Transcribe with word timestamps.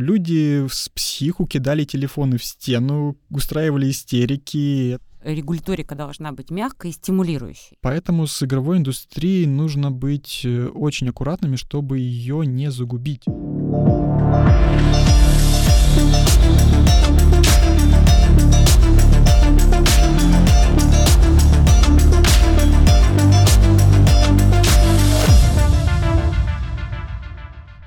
Люди 0.00 0.66
с 0.68 0.88
психу 0.88 1.46
кидали 1.46 1.84
телефоны 1.84 2.38
в 2.38 2.44
стену, 2.44 3.18
устраивали 3.28 3.90
истерики. 3.90 4.98
Регуляторика 5.22 5.94
должна 5.94 6.32
быть 6.32 6.50
мягкой 6.50 6.90
и 6.90 6.94
стимулирующей. 6.94 7.76
Поэтому 7.82 8.26
с 8.26 8.42
игровой 8.42 8.78
индустрией 8.78 9.46
нужно 9.46 9.90
быть 9.90 10.42
э, 10.44 10.66
очень 10.66 11.10
аккуратными, 11.10 11.56
чтобы 11.56 11.98
ее 11.98 12.46
не 12.46 12.70
загубить. 12.70 13.24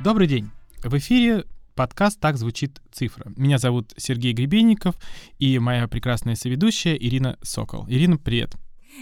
Добрый 0.03 0.27
день. 0.27 0.51
В 0.83 0.95
эфире 0.99 1.45
подкаст 1.75 2.19
«Так 2.19 2.37
звучит 2.37 2.81
цифра». 2.91 3.31
Меня 3.35 3.57
зовут 3.57 3.93
Сергей 3.97 4.33
Гребенников 4.33 4.95
и 5.38 5.59
моя 5.59 5.88
прекрасная 5.88 6.35
соведущая 6.35 6.95
Ирина 6.95 7.38
Сокол. 7.41 7.85
Ирина, 7.88 8.17
привет. 8.17 8.55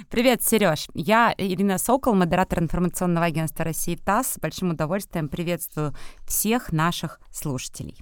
Привет, 0.09 0.41
Сереж. 0.41 0.87
Я 0.93 1.33
Ирина 1.37 1.77
Сокол, 1.77 2.15
модератор 2.15 2.59
информационного 2.59 3.27
агентства 3.27 3.63
России 3.63 3.95
ТАСС. 3.95 4.33
С 4.33 4.39
большим 4.39 4.71
удовольствием 4.71 5.29
приветствую 5.29 5.93
всех 6.25 6.71
наших 6.71 7.19
слушателей. 7.31 7.97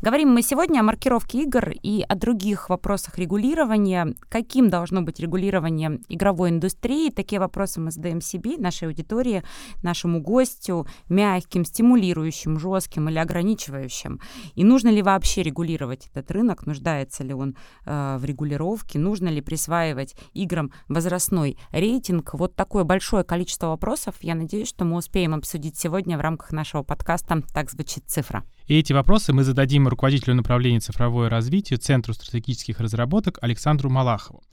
Говорим 0.00 0.30
мы 0.30 0.42
сегодня 0.42 0.80
о 0.80 0.82
маркировке 0.82 1.42
игр 1.42 1.70
и 1.82 2.04
о 2.08 2.14
других 2.14 2.68
вопросах 2.70 3.18
регулирования. 3.18 4.14
Каким 4.28 4.70
должно 4.70 5.02
быть 5.02 5.20
регулирование 5.20 6.00
игровой 6.08 6.50
индустрии? 6.50 7.10
Такие 7.10 7.40
вопросы 7.40 7.80
мы 7.80 7.90
задаем 7.90 8.20
себе, 8.20 8.56
нашей 8.56 8.88
аудитории, 8.88 9.42
нашему 9.82 10.20
гостю, 10.20 10.86
мягким, 11.08 11.64
стимулирующим, 11.64 12.58
жестким 12.58 13.08
или 13.08 13.18
ограничивающим. 13.18 14.20
И 14.54 14.64
нужно 14.64 14.88
ли 14.88 15.02
вообще 15.02 15.42
регулировать 15.42 16.08
этот 16.12 16.30
рынок? 16.30 16.66
Нуждается 16.66 17.24
ли 17.24 17.34
он 17.34 17.56
э, 17.84 18.16
в 18.18 18.24
регулировке? 18.24 18.98
Нужно 18.98 19.28
ли 19.28 19.40
присваивать 19.40 20.14
играм 20.32 20.72
возрастной 20.88 21.58
рейтинг? 21.72 22.34
Вот 22.34 22.54
такое 22.54 22.84
большое 22.84 23.24
количество 23.24 23.68
вопросов. 23.68 24.16
Я 24.20 24.34
надеюсь, 24.34 24.68
что 24.68 24.84
мы 24.84 24.96
успеем 24.96 25.34
обсудить 25.34 25.76
сегодня 25.76 26.16
в 26.16 26.20
рамках 26.20 26.52
нашего 26.52 26.82
подкаста 26.82 27.42
«Так 27.52 27.70
звучит 27.70 28.04
цифра». 28.06 28.44
И 28.70 28.78
эти 28.78 28.92
вопросы 28.92 29.32
мы 29.32 29.42
зададим 29.42 29.88
руководителю 29.88 30.36
направления 30.36 30.78
цифровое 30.78 31.28
развитие 31.28 31.76
Центру 31.76 32.14
стратегических 32.14 32.78
разработок 32.78 33.36
Александру 33.42 33.90
Малахову. 33.90 34.44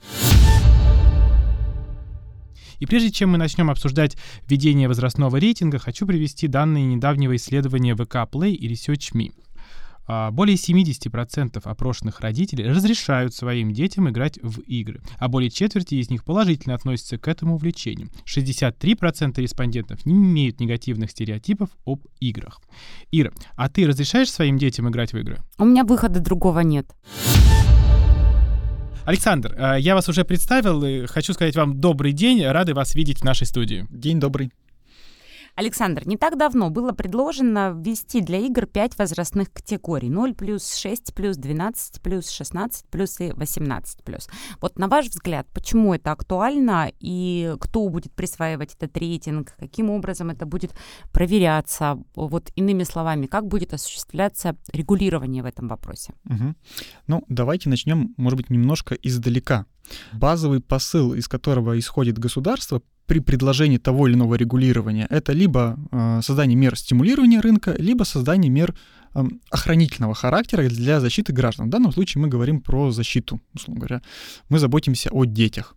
И 2.80 2.86
прежде 2.86 3.12
чем 3.12 3.30
мы 3.30 3.38
начнем 3.38 3.70
обсуждать 3.70 4.16
введение 4.48 4.88
возрастного 4.88 5.36
рейтинга, 5.36 5.78
хочу 5.78 6.04
привести 6.04 6.48
данные 6.48 6.84
недавнего 6.84 7.36
исследования 7.36 7.94
ВК 7.94 8.28
Play 8.28 8.54
и 8.54 8.68
ResearchMe. 8.68 9.30
А, 10.08 10.30
более 10.30 10.56
70% 10.56 11.60
опрошенных 11.62 12.20
родителей 12.20 12.66
разрешают 12.66 13.34
своим 13.34 13.72
детям 13.72 14.08
играть 14.08 14.38
в 14.42 14.60
игры, 14.60 15.02
а 15.18 15.28
более 15.28 15.50
четверти 15.50 15.96
из 15.96 16.08
них 16.08 16.24
положительно 16.24 16.74
относятся 16.74 17.18
к 17.18 17.28
этому 17.28 17.56
увлечению. 17.56 18.08
63% 18.24 19.40
респондентов 19.40 20.06
не 20.06 20.14
имеют 20.14 20.60
негативных 20.60 21.10
стереотипов 21.10 21.68
об 21.84 22.06
играх. 22.20 22.60
Ира, 23.12 23.32
а 23.54 23.68
ты 23.68 23.86
разрешаешь 23.86 24.32
своим 24.32 24.56
детям 24.56 24.88
играть 24.88 25.12
в 25.12 25.18
игры? 25.18 25.38
У 25.58 25.64
меня 25.64 25.84
выхода 25.84 26.20
другого 26.20 26.60
нет. 26.60 26.86
Александр, 29.04 29.54
а, 29.58 29.76
я 29.76 29.94
вас 29.94 30.08
уже 30.08 30.24
представил 30.24 30.82
и 30.84 31.06
хочу 31.06 31.34
сказать 31.34 31.56
вам 31.56 31.80
добрый 31.80 32.12
день, 32.12 32.42
рады 32.44 32.72
вас 32.72 32.94
видеть 32.94 33.20
в 33.20 33.24
нашей 33.24 33.46
студии. 33.46 33.86
День 33.90 34.20
добрый. 34.20 34.52
Александр, 35.58 36.06
не 36.06 36.16
так 36.16 36.38
давно 36.38 36.70
было 36.70 36.92
предложено 36.92 37.72
ввести 37.74 38.20
для 38.20 38.38
игр 38.38 38.66
5 38.66 38.96
возрастных 38.96 39.52
категорий. 39.52 40.08
0 40.08 40.34
плюс, 40.34 40.76
6 40.76 41.12
плюс, 41.14 41.36
12 41.36 42.00
плюс, 42.00 42.30
16 42.30 42.86
плюс 42.88 43.18
и 43.18 43.32
18 43.32 44.04
плюс. 44.04 44.28
Вот 44.60 44.78
на 44.78 44.86
ваш 44.86 45.06
взгляд, 45.06 45.48
почему 45.52 45.94
это 45.94 46.12
актуально 46.12 46.92
и 47.00 47.56
кто 47.58 47.88
будет 47.88 48.12
присваивать 48.12 48.76
этот 48.76 48.96
рейтинг, 48.96 49.52
каким 49.58 49.90
образом 49.90 50.30
это 50.30 50.46
будет 50.46 50.70
проверяться? 51.10 51.98
Вот 52.14 52.52
иными 52.54 52.84
словами, 52.84 53.26
как 53.26 53.48
будет 53.48 53.74
осуществляться 53.74 54.54
регулирование 54.72 55.42
в 55.42 55.46
этом 55.46 55.66
вопросе? 55.66 56.14
Угу. 56.26 56.54
Ну, 57.08 57.24
давайте 57.28 57.68
начнем, 57.68 58.14
может 58.16 58.36
быть, 58.36 58.50
немножко 58.50 58.94
издалека. 58.94 59.66
Базовый 60.12 60.60
посыл, 60.60 61.14
из 61.14 61.26
которого 61.26 61.76
исходит 61.76 62.16
государство, 62.16 62.80
при 63.08 63.20
предложении 63.20 63.78
того 63.78 64.06
или 64.06 64.14
иного 64.14 64.34
регулирования 64.36 65.06
это 65.10 65.32
либо 65.32 65.78
э, 65.90 66.20
создание 66.22 66.56
мер 66.56 66.76
стимулирования 66.76 67.40
рынка, 67.40 67.74
либо 67.78 68.04
создание 68.04 68.50
мер 68.50 68.74
э, 69.14 69.24
охранительного 69.50 70.14
характера 70.14 70.68
для 70.68 71.00
защиты 71.00 71.32
граждан. 71.32 71.66
В 71.66 71.70
данном 71.70 71.92
случае 71.92 72.22
мы 72.22 72.28
говорим 72.28 72.60
про 72.60 72.90
защиту, 72.90 73.40
условно 73.54 73.80
говоря. 73.80 74.02
Мы 74.50 74.58
заботимся 74.58 75.08
о 75.10 75.24
детях. 75.24 75.74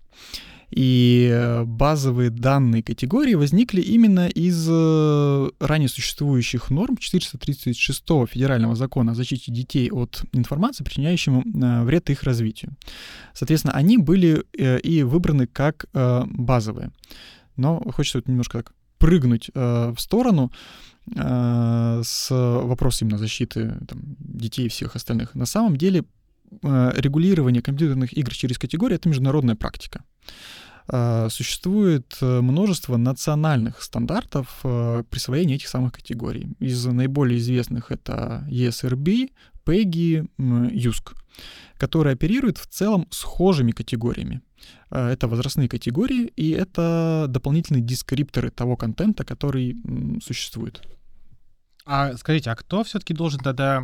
И 0.72 1.30
э, 1.30 1.66
базовые 1.66 2.30
данные 2.30 2.82
категории 2.82 3.34
возникли 3.34 3.82
именно 3.82 4.30
из 4.30 4.68
э, 4.70 5.50
ранее 5.60 5.90
существующих 5.90 6.70
норм 6.70 6.96
436 6.96 8.04
федерального 8.30 8.76
закона 8.76 9.12
о 9.12 9.16
защите 9.16 9.52
детей 9.52 9.92
от 9.92 10.24
информации, 10.32 10.86
причиняющему 10.86 11.42
э, 11.44 11.84
вред 11.84 12.10
их 12.10 12.24
развитию. 12.24 12.78
Соответственно, 13.34 13.74
они 13.74 13.98
были 13.98 14.46
и 14.54 15.04
выбраны 15.04 15.48
как 15.48 15.86
базовые. 15.94 16.92
Но 17.58 17.80
хочется 17.92 18.20
вот 18.20 18.28
немножко 18.28 18.60
так 18.60 18.74
прыгнуть 18.98 19.50
в 19.54 19.96
сторону 19.98 20.52
с 21.06 22.28
вопросом 22.30 23.08
именно 23.08 23.18
защиты 23.18 23.78
там, 23.88 24.00
детей 24.20 24.68
и 24.68 24.70
всех 24.70 24.96
остальных. 24.96 25.34
На 25.36 25.46
самом 25.46 25.76
деле 25.78 26.04
регулирование 26.62 27.62
компьютерных 27.62 28.16
игр 28.18 28.34
через 28.34 28.58
категории— 28.58 28.96
это 28.98 29.10
международная 29.10 29.56
практика. 29.56 30.04
А, 30.88 31.30
существует 31.30 32.18
э, 32.22 32.42
множество 32.42 32.98
национальных 32.98 33.82
стандартов 33.82 34.60
э, 34.64 35.04
присвоения 35.10 35.56
этих 35.56 35.68
самых 35.68 35.94
категорий. 35.94 36.50
Из 36.60 36.86
наиболее 36.86 37.40
известных 37.40 37.92
это 37.92 38.46
ESRB, 38.50 39.32
PEGI, 39.66 40.28
USC, 40.38 41.16
которые 41.78 42.14
оперируют 42.14 42.58
в 42.58 42.68
целом 42.68 43.08
схожими 43.12 43.72
категориями. 43.72 44.42
Это 44.90 45.28
возрастные 45.28 45.70
категории, 45.70 46.26
и 46.36 46.50
это 46.50 47.26
дополнительные 47.30 47.82
дескрипторы 47.82 48.50
того 48.52 48.76
контента, 48.76 49.24
который 49.24 49.78
существует. 50.22 50.82
А 51.86 52.16
скажите, 52.18 52.52
а 52.52 52.56
кто 52.56 52.84
все-таки 52.84 53.14
должен 53.14 53.40
тогда 53.40 53.84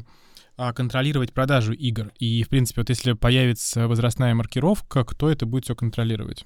а, 0.55 0.73
контролировать 0.73 1.33
продажу 1.33 1.73
игр? 1.73 2.11
И, 2.19 2.43
в 2.43 2.49
принципе, 2.49 2.81
вот 2.81 2.89
если 2.89 3.13
появится 3.13 3.87
возрастная 3.87 4.35
маркировка, 4.35 5.03
кто 5.03 5.29
это 5.29 5.45
будет 5.45 5.65
все 5.65 5.75
контролировать? 5.75 6.45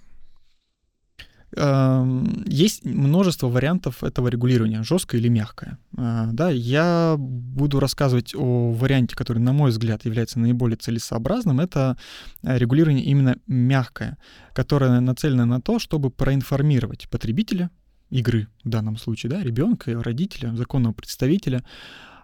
Есть 1.53 2.85
множество 2.85 3.47
вариантов 3.47 4.03
этого 4.03 4.29
регулирования, 4.29 4.83
жесткое 4.83 5.19
или 5.19 5.27
мягкое. 5.27 5.77
Э, 5.97 6.29
да, 6.31 6.49
я 6.49 7.15
буду 7.17 7.79
рассказывать 7.79 8.33
о 8.35 8.71
варианте, 8.71 9.15
который, 9.15 9.39
на 9.39 9.51
мой 9.51 9.71
взгляд, 9.71 10.05
является 10.05 10.39
наиболее 10.39 10.77
целесообразным. 10.77 11.59
Это 11.59 11.97
э, 12.41 12.57
регулирование 12.57 13.03
именно 13.03 13.35
мягкое, 13.47 14.17
которое 14.53 15.01
нацелено 15.01 15.45
на 15.45 15.61
то, 15.61 15.77
чтобы 15.77 16.09
проинформировать 16.09 17.09
потребителя 17.09 17.69
игры, 18.09 18.47
в 18.63 18.69
данном 18.69 18.97
случае, 18.97 19.31
да, 19.31 19.43
ребенка, 19.43 20.01
родителя, 20.01 20.55
законного 20.55 20.93
представителя, 20.93 21.65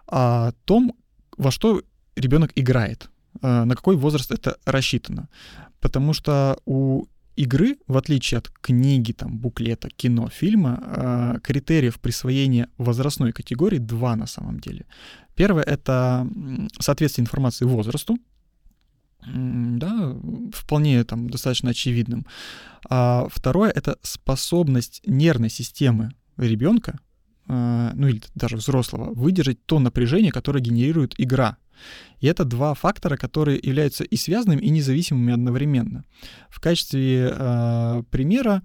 о 0.06 0.52
том, 0.64 0.94
во 1.36 1.50
что 1.50 1.82
ребенок 2.16 2.52
играет, 2.54 3.10
э, 3.42 3.64
на 3.64 3.76
какой 3.76 3.96
возраст 3.96 4.30
это 4.30 4.56
рассчитано. 4.64 5.28
Потому 5.80 6.14
что 6.14 6.58
у 6.64 7.04
игры, 7.38 7.78
в 7.86 7.96
отличие 7.96 8.38
от 8.38 8.48
книги, 8.48 9.12
там, 9.12 9.38
буклета, 9.38 9.88
кино, 9.90 10.28
фильма, 10.28 10.82
э, 10.82 11.40
критериев 11.42 12.00
присвоения 12.00 12.68
возрастной 12.78 13.32
категории 13.32 13.78
два 13.78 14.16
на 14.16 14.26
самом 14.26 14.58
деле. 14.58 14.86
Первое— 15.34 15.62
это 15.64 16.26
соответствие 16.80 17.22
информации 17.22 17.64
возрасту, 17.64 18.18
да, 19.24 20.16
вполне 20.52 21.04
там 21.04 21.30
достаточно 21.30 21.70
очевидным. 21.70 22.26
А 22.88 23.26
второе— 23.30 23.70
это 23.74 23.98
способность 24.02 25.02
нервной 25.06 25.50
системы 25.50 26.10
ребенка, 26.36 26.98
ну 27.48 28.08
или 28.08 28.22
даже 28.34 28.56
взрослого, 28.56 29.12
выдержать 29.14 29.64
то 29.64 29.78
напряжение, 29.78 30.30
которое 30.30 30.60
генерирует 30.60 31.14
игра. 31.18 31.56
И 32.20 32.26
это 32.26 32.44
два 32.44 32.74
фактора, 32.74 33.16
которые 33.16 33.58
являются 33.62 34.04
и 34.04 34.16
связанными, 34.16 34.60
и 34.60 34.70
независимыми 34.70 35.32
одновременно. 35.32 36.04
В 36.48 36.60
качестве 36.60 37.32
э, 37.32 38.02
примера 38.10 38.62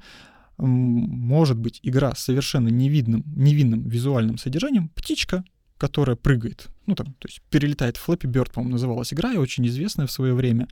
может 0.58 1.58
быть 1.58 1.80
игра 1.84 2.16
с 2.16 2.20
совершенно 2.20 2.70
невидным, 2.70 3.24
невинным 3.36 3.88
визуальным 3.88 4.38
содержанием 4.38 4.90
«Птичка», 4.90 5.44
которая 5.78 6.16
прыгает. 6.16 6.68
Ну, 6.86 6.96
там, 6.96 7.08
то 7.08 7.28
есть 7.28 7.42
перелетает 7.50 7.98
Flappy 7.98 8.30
Bird, 8.32 8.52
по-моему, 8.54 8.74
называлась 8.74 9.14
игра, 9.14 9.34
и 9.34 9.38
очень 9.38 9.66
известная 9.68 10.08
в 10.08 10.12
свое 10.12 10.34
время. 10.34 10.68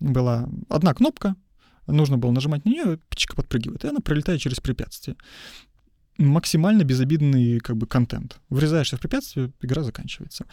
Была 0.00 0.48
одна 0.68 0.94
кнопка, 0.94 1.36
нужно 1.86 2.18
было 2.18 2.30
нажимать 2.30 2.64
на 2.64 2.70
нее, 2.70 2.98
птичка 3.08 3.36
подпрыгивает, 3.36 3.84
и 3.84 3.88
она 3.88 4.00
пролетает 4.00 4.40
через 4.40 4.60
препятствие. 4.60 5.16
Максимально 6.20 6.84
безобидный 6.84 7.58
как 7.58 7.76
бы 7.76 7.86
контент. 7.86 8.38
Врезаешься 8.50 8.96
в 8.96 9.00
препятствие, 9.00 9.52
игра 9.62 9.82
заканчивается. 9.82 10.46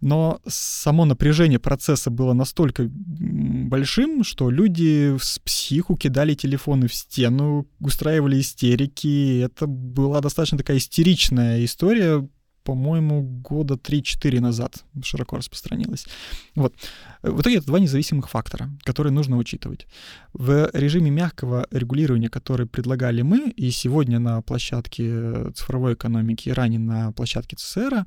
Но 0.00 0.40
само 0.46 1.04
напряжение 1.04 1.58
процесса 1.58 2.10
было 2.10 2.32
настолько 2.32 2.88
большим, 2.88 4.22
что 4.24 4.50
люди 4.50 5.16
с 5.20 5.38
психу 5.40 5.96
кидали 5.96 6.34
телефоны 6.34 6.86
в 6.86 6.94
стену, 6.94 7.66
устраивали 7.80 8.40
истерики. 8.40 9.40
Это 9.40 9.66
была 9.66 10.20
достаточно 10.20 10.58
такая 10.58 10.76
истеричная 10.76 11.64
история, 11.64 12.26
по-моему, 12.68 13.22
года 13.22 13.74
3-4 13.74 14.40
назад 14.40 14.84
широко 15.02 15.36
распространилась. 15.36 16.06
Вот. 16.54 16.74
В 17.22 17.40
итоге 17.40 17.56
это 17.56 17.66
два 17.66 17.78
независимых 17.78 18.28
фактора, 18.28 18.68
которые 18.84 19.10
нужно 19.10 19.38
учитывать. 19.38 19.86
В 20.34 20.70
режиме 20.74 21.10
мягкого 21.10 21.66
регулирования, 21.70 22.28
который 22.28 22.66
предлагали 22.66 23.22
мы, 23.22 23.50
и 23.56 23.70
сегодня 23.70 24.18
на 24.18 24.42
площадке 24.42 25.50
цифровой 25.54 25.94
экономики, 25.94 26.50
и 26.50 26.52
ранее 26.52 26.78
на 26.78 27.12
площадке 27.12 27.56
ЦСР, 27.56 28.04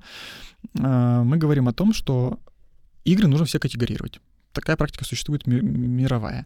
э, 0.78 1.24
мы 1.24 1.38
говорим 1.38 1.68
о 1.68 1.74
том, 1.74 1.92
что 1.92 2.38
игры 3.04 3.28
нужно 3.28 3.46
все 3.46 3.58
категорировать 3.58 4.22
такая 4.54 4.78
практика 4.78 5.06
существует 5.06 5.48
мировая. 5.48 6.46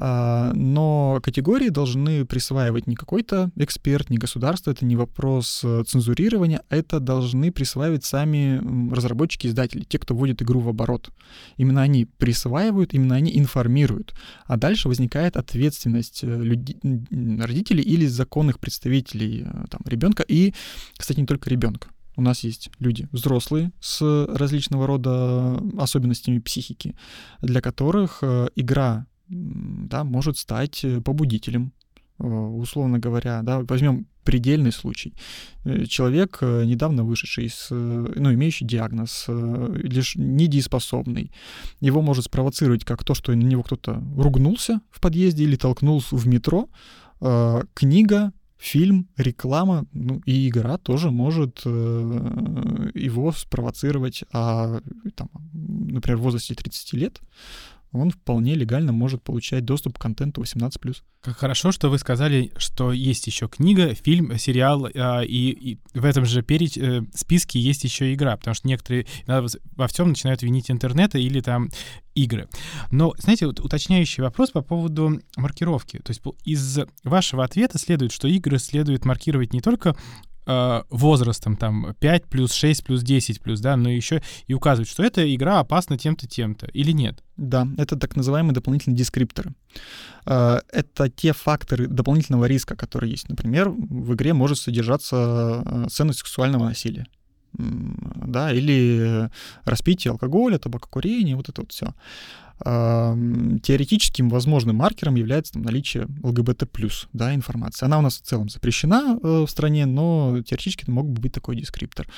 А, 0.00 0.52
но 0.54 1.18
категории 1.22 1.70
должны 1.70 2.24
присваивать 2.24 2.86
не 2.86 2.94
какой-то 2.94 3.50
эксперт, 3.56 4.10
не 4.10 4.16
государство, 4.16 4.70
это 4.70 4.84
не 4.84 4.94
вопрос 4.94 5.62
э, 5.64 5.82
цензурирования, 5.88 6.62
это 6.68 7.00
должны 7.00 7.50
присваивать 7.50 8.04
сами 8.04 8.62
разработчики, 8.94 9.48
издатели, 9.48 9.82
те, 9.82 9.98
кто 9.98 10.14
вводит 10.14 10.40
игру 10.40 10.60
в 10.60 10.68
оборот. 10.68 11.10
Именно 11.56 11.82
они 11.82 12.04
присваивают, 12.04 12.94
именно 12.94 13.16
они 13.16 13.36
информируют. 13.36 14.14
А 14.46 14.56
дальше 14.56 14.86
возникает 14.86 15.36
ответственность 15.36 16.20
э, 16.22 16.26
людей, 16.26 16.78
родителей 17.10 17.82
или 17.82 18.06
законных 18.06 18.60
представителей 18.60 19.46
э, 19.46 19.64
там, 19.68 19.80
ребенка 19.84 20.22
и, 20.22 20.54
кстати, 20.96 21.18
не 21.18 21.26
только 21.26 21.50
ребенка 21.50 21.88
у 22.18 22.20
нас 22.20 22.42
есть 22.42 22.70
люди 22.80 23.08
взрослые 23.12 23.70
с 23.80 24.02
различного 24.28 24.88
рода 24.88 25.62
особенностями 25.78 26.40
психики, 26.40 26.96
для 27.40 27.60
которых 27.60 28.18
э, 28.22 28.48
игра 28.56 29.06
да, 29.28 30.02
может 30.02 30.36
стать 30.36 30.84
э, 30.84 31.00
побудителем, 31.00 31.72
э, 32.18 32.24
условно 32.24 32.98
говоря, 32.98 33.42
да, 33.42 33.60
возьмем 33.60 34.08
предельный 34.24 34.72
случай. 34.72 35.14
Человек, 35.86 36.42
недавно 36.42 37.02
вышедший 37.02 37.46
из, 37.46 37.68
ну, 37.70 38.34
имеющий 38.34 38.66
диагноз, 38.66 39.24
лишь 39.28 40.16
недееспособный, 40.16 41.32
его 41.80 42.02
может 42.02 42.26
спровоцировать 42.26 42.84
как 42.84 43.04
то, 43.04 43.14
что 43.14 43.32
на 43.34 43.42
него 43.42 43.62
кто-то 43.62 44.04
ругнулся 44.16 44.82
в 44.90 45.00
подъезде 45.00 45.44
или 45.44 45.56
толкнул 45.56 46.02
в 46.10 46.26
метро, 46.26 46.68
книга, 47.72 48.32
фильм, 48.58 49.08
реклама, 49.16 49.86
ну 49.92 50.20
и 50.26 50.48
игра 50.48 50.78
тоже 50.78 51.10
может 51.10 51.62
э, 51.64 52.90
его 52.94 53.32
спровоцировать, 53.32 54.24
а 54.32 54.80
там, 55.14 55.30
например, 55.52 56.18
в 56.18 56.22
возрасте 56.22 56.54
30 56.54 56.92
лет 56.94 57.20
он 57.92 58.10
вполне 58.10 58.54
легально 58.54 58.92
может 58.92 59.22
получать 59.22 59.64
доступ 59.64 59.98
к 59.98 60.02
контенту 60.02 60.42
18+. 60.42 60.96
Как 61.20 61.36
хорошо, 61.36 61.72
что 61.72 61.90
вы 61.90 61.98
сказали, 61.98 62.52
что 62.56 62.92
есть 62.92 63.26
еще 63.26 63.48
книга, 63.48 63.94
фильм, 63.94 64.38
сериал, 64.38 64.86
э, 64.86 65.24
и, 65.26 65.50
и 65.72 65.78
в 65.94 66.04
этом 66.04 66.24
же 66.24 66.42
переч... 66.42 66.76
э, 66.76 67.02
списке 67.14 67.58
есть 67.58 67.84
еще 67.84 68.12
игра, 68.14 68.36
потому 68.36 68.54
что 68.54 68.68
некоторые 68.68 69.06
во 69.26 69.88
всем 69.88 70.08
начинают 70.08 70.42
винить 70.42 70.70
интернет 70.70 71.14
или 71.14 71.40
там 71.40 71.70
игры. 72.14 72.48
Но, 72.90 73.14
знаете, 73.18 73.46
вот 73.46 73.60
уточняющий 73.60 74.22
вопрос 74.22 74.50
по 74.50 74.62
поводу 74.62 75.20
маркировки. 75.36 75.98
То 75.98 76.10
есть 76.10 76.22
из 76.44 76.80
вашего 77.04 77.44
ответа 77.44 77.78
следует, 77.78 78.12
что 78.12 78.28
игры 78.28 78.58
следует 78.58 79.04
маркировать 79.04 79.52
не 79.52 79.60
только 79.60 79.96
э, 80.48 80.82
возрастом, 80.90 81.56
там, 81.56 81.94
5 82.00 82.24
плюс 82.24 82.52
6 82.52 82.84
плюс 82.84 83.02
10 83.02 83.40
плюс, 83.40 83.60
да, 83.60 83.76
но 83.76 83.90
еще 83.90 84.22
и 84.46 84.54
указывать, 84.54 84.88
что 84.88 85.04
эта 85.04 85.34
игра 85.34 85.60
опасна 85.60 85.98
тем-то, 85.98 86.26
тем-то, 86.26 86.66
или 86.66 86.90
нет? 86.92 87.22
Да, 87.36 87.68
это 87.76 87.96
так 87.96 88.16
называемые 88.16 88.54
дополнительные 88.54 88.96
дескрипторы. 88.96 89.52
Э, 90.26 90.58
это 90.72 91.08
те 91.10 91.32
факторы 91.32 91.86
дополнительного 91.86 92.46
риска, 92.46 92.74
которые 92.74 93.12
есть. 93.12 93.28
Например, 93.28 93.68
в 93.68 94.14
игре 94.14 94.32
может 94.32 94.58
содержаться 94.58 95.62
э, 95.64 95.86
ценность 95.90 96.20
сексуального 96.20 96.64
насилия 96.64 97.06
да, 97.58 98.52
или 98.52 99.28
распитие 99.64 100.12
алкоголя, 100.12 100.58
табакокурение, 100.58 101.36
вот 101.36 101.48
это 101.48 101.62
вот 101.62 101.72
все. 101.72 101.94
Теоретическим 102.60 104.28
возможным 104.28 104.76
маркером 104.76 105.14
является 105.14 105.52
там, 105.52 105.62
наличие 105.62 106.08
ЛГБТ+, 106.22 106.68
да, 107.12 107.34
информации. 107.34 107.86
Она 107.86 107.98
у 107.98 108.02
нас 108.02 108.18
в 108.18 108.22
целом 108.22 108.48
запрещена 108.48 109.16
э, 109.22 109.44
в 109.46 109.48
стране, 109.48 109.86
но 109.86 110.42
теоретически 110.44 110.82
это 110.82 110.90
мог 110.90 111.08
бы 111.08 111.20
быть 111.20 111.32
такой 111.32 111.54
дескриптор. 111.54 112.08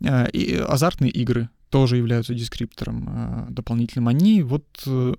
Э, 0.00 0.28
и 0.30 0.54
азартные 0.56 1.10
игры 1.10 1.48
тоже 1.70 1.96
являются 1.96 2.34
дескриптором 2.34 3.08
э, 3.08 3.46
дополнительным. 3.52 4.08
Они 4.08 4.42
вот 4.42 4.66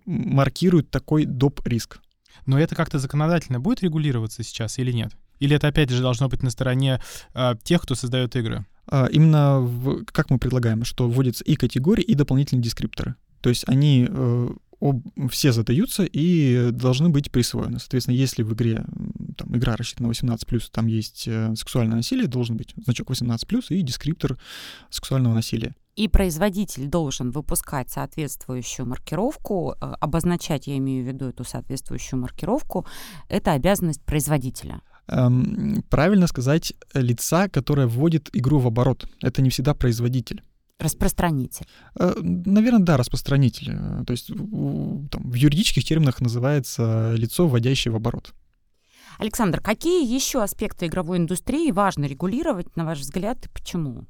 маркируют 0.05 0.91
такой 0.91 1.25
доп. 1.25 1.65
риск. 1.65 1.99
Но 2.45 2.59
это 2.59 2.75
как-то 2.75 2.99
законодательно 2.99 3.59
будет 3.59 3.81
регулироваться 3.81 4.43
сейчас 4.43 4.77
или 4.77 4.91
нет? 4.91 5.11
Или 5.39 5.55
это 5.55 5.67
опять 5.67 5.89
же 5.89 6.01
должно 6.01 6.29
быть 6.29 6.43
на 6.43 6.49
стороне 6.49 6.99
э, 7.33 7.55
тех, 7.63 7.81
кто 7.81 7.95
создает 7.95 8.35
игры? 8.35 8.65
А, 8.89 9.07
именно 9.07 9.59
в, 9.59 10.05
как 10.05 10.29
мы 10.29 10.37
предлагаем, 10.37 10.83
что 10.83 11.09
вводятся 11.09 11.43
и 11.43 11.55
категории, 11.55 12.03
и 12.03 12.15
дополнительные 12.15 12.63
дескрипторы. 12.63 13.15
То 13.41 13.49
есть 13.49 13.63
они 13.67 14.07
э, 14.09 14.49
об, 14.79 15.01
все 15.29 15.51
задаются 15.51 16.03
и 16.03 16.71
должны 16.71 17.09
быть 17.09 17.31
присвоены. 17.31 17.79
Соответственно, 17.79 18.15
если 18.15 18.43
в 18.43 18.53
игре 18.53 18.85
там, 19.37 19.55
игра 19.55 19.75
рассчитана 19.75 20.07
на 20.07 20.11
18+, 20.13 20.61
там 20.71 20.87
есть 20.87 21.27
э, 21.27 21.53
сексуальное 21.55 21.97
насилие, 21.97 22.27
должен 22.27 22.57
быть 22.57 22.73
значок 22.77 23.11
18+, 23.11 23.65
и 23.69 23.81
дескриптор 23.81 24.37
сексуального 24.89 25.33
насилия. 25.33 25.75
И 25.95 26.07
производитель 26.07 26.85
должен 26.85 27.31
выпускать 27.31 27.89
соответствующую 27.89 28.85
маркировку, 28.87 29.75
э, 29.79 29.93
обозначать, 29.99 30.67
я 30.67 30.77
имею 30.77 31.03
в 31.03 31.07
виду 31.07 31.25
эту 31.25 31.43
соответствующую 31.43 32.19
маркировку, 32.21 32.85
это 33.29 33.51
обязанность 33.51 34.01
производителя 34.03 34.81
эм, 35.07 35.83
правильно 35.89 36.27
сказать, 36.27 36.73
лица, 36.93 37.49
которое 37.49 37.87
вводит 37.87 38.29
игру 38.33 38.59
в 38.59 38.67
оборот. 38.67 39.07
Это 39.21 39.41
не 39.41 39.49
всегда 39.49 39.73
производитель. 39.73 40.43
Распространитель. 40.79 41.65
Э, 41.99 42.13
наверное, 42.21 42.81
да, 42.81 42.97
распространитель. 42.97 43.71
Э, 43.71 44.03
то 44.05 44.11
есть 44.11 44.27
там, 44.27 45.31
в 45.31 45.33
юридических 45.33 45.83
терминах 45.83 46.21
называется 46.21 47.13
лицо, 47.15 47.47
вводящее 47.47 47.91
в 47.91 47.95
оборот. 47.95 48.33
Александр, 49.17 49.61
какие 49.61 50.05
еще 50.05 50.43
аспекты 50.43 50.85
игровой 50.85 51.17
индустрии 51.17 51.71
важно 51.71 52.05
регулировать, 52.05 52.75
на 52.75 52.85
ваш 52.85 52.99
взгляд, 52.99 53.43
и 53.45 53.49
почему? 53.49 54.05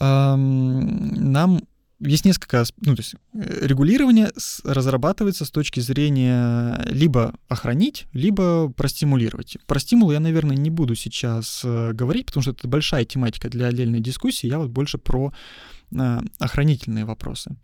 Эм, 0.00 1.32
нам 1.32 1.60
есть 2.00 2.24
несколько, 2.24 2.64
ну, 2.80 2.96
то 2.96 3.00
есть 3.00 3.14
э, 3.34 3.66
регулирование 3.66 4.32
разрабатывается 4.64 5.44
с 5.44 5.50
точки 5.50 5.80
зрения 5.80 6.84
либо 6.90 7.34
охранить, 7.48 8.06
либо 8.12 8.68
простимулировать. 8.70 9.56
Про 9.66 9.78
стимул 9.78 10.10
я, 10.10 10.20
наверное, 10.20 10.56
не 10.56 10.70
буду 10.70 10.94
сейчас 10.94 11.62
э, 11.64 11.92
говорить, 11.92 12.26
потому 12.26 12.42
что 12.42 12.50
это 12.52 12.68
большая 12.68 13.04
тематика 13.04 13.48
для 13.48 13.68
отдельной 13.68 14.00
дискуссии. 14.00 14.46
Я 14.46 14.58
вот 14.58 14.70
больше 14.70 14.98
про 14.98 15.32
э, 15.92 16.20
охранительные 16.38 17.04
вопросы. 17.04 17.56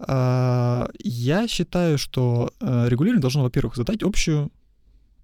Э, 0.00 0.88
я 0.98 1.48
считаю, 1.48 1.98
что 1.98 2.52
регулирование 2.60 3.22
должно, 3.22 3.42
во-первых, 3.42 3.76
задать 3.76 4.02
общую 4.02 4.50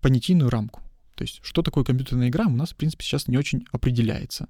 понятийную 0.00 0.50
рамку. 0.50 0.82
То 1.16 1.24
есть, 1.24 1.40
что 1.42 1.62
такое 1.62 1.82
компьютерная 1.82 2.28
игра, 2.28 2.46
у 2.46 2.54
нас, 2.54 2.70
в 2.70 2.76
принципе, 2.76 3.04
сейчас 3.04 3.26
не 3.26 3.36
очень 3.36 3.66
определяется. 3.72 4.48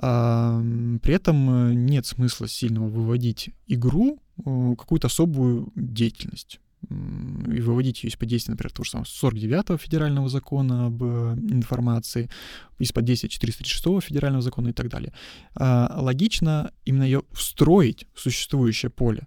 При 0.00 1.12
этом 1.12 1.50
э, 1.50 1.74
нет 1.74 2.06
смысла 2.06 2.48
сильного 2.48 2.88
выводить 2.88 3.50
игру, 3.66 4.18
э, 4.38 4.74
какую-то 4.78 5.08
особую 5.08 5.70
деятельность 5.74 6.58
и 6.88 7.60
выводить 7.60 8.02
ее 8.02 8.08
из-под 8.08 8.26
действия, 8.26 8.52
например, 8.52 8.72
того 8.72 8.84
же 8.84 8.90
самого 8.92 9.04
49-го 9.04 9.76
федерального 9.76 10.30
закона 10.30 10.86
об 10.86 11.02
э, 11.02 11.36
информации, 11.50 12.30
из-под 12.78 13.04
действия 13.04 13.28
436-го 13.28 14.00
федерального 14.00 14.40
закона 14.40 14.68
и 14.68 14.72
так 14.72 14.88
далее. 14.88 15.12
А, 15.54 15.94
логично 16.00 16.72
именно 16.86 17.02
ее 17.02 17.22
встроить 17.32 18.06
в 18.14 18.20
существующее 18.20 18.88
поле, 18.90 19.26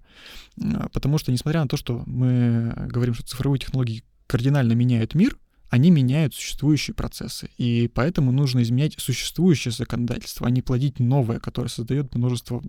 потому 0.91 1.19
что, 1.19 1.31
несмотря 1.31 1.61
на 1.61 1.67
то, 1.67 1.77
что 1.77 2.01
мы 2.07 2.73
говорим, 2.89 3.13
что 3.13 3.27
цифровые 3.27 3.59
технологии 3.59 4.03
кардинально 4.25 4.73
меняют 4.73 5.13
мир, 5.13 5.37
они 5.73 5.89
меняют 5.89 6.35
существующие 6.35 6.93
процессы, 6.93 7.49
и 7.57 7.89
поэтому 7.91 8.31
нужно 8.31 8.61
изменять 8.61 8.93
существующее 8.99 9.71
законодательство, 9.71 10.45
а 10.45 10.51
не 10.51 10.61
плодить 10.61 10.99
новое, 10.99 11.39
которое 11.39 11.67
создает 11.67 12.13
множество 12.13 12.61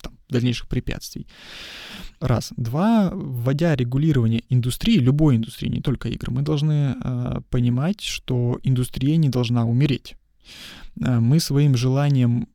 там, 0.00 0.16
дальнейших 0.28 0.68
препятствий. 0.68 1.26
Раз. 2.20 2.52
Два. 2.56 3.10
Вводя 3.12 3.74
регулирование 3.74 4.44
индустрии, 4.50 4.98
любой 4.98 5.34
индустрии, 5.34 5.68
не 5.68 5.80
только 5.80 6.08
игр, 6.08 6.30
мы 6.30 6.42
должны 6.42 6.94
э, 6.94 7.40
понимать, 7.50 8.00
что 8.00 8.60
индустрия 8.62 9.16
не 9.16 9.30
должна 9.30 9.64
умереть. 9.64 10.14
Э, 11.00 11.18
мы 11.18 11.40
своим 11.40 11.76
желанием 11.76 12.46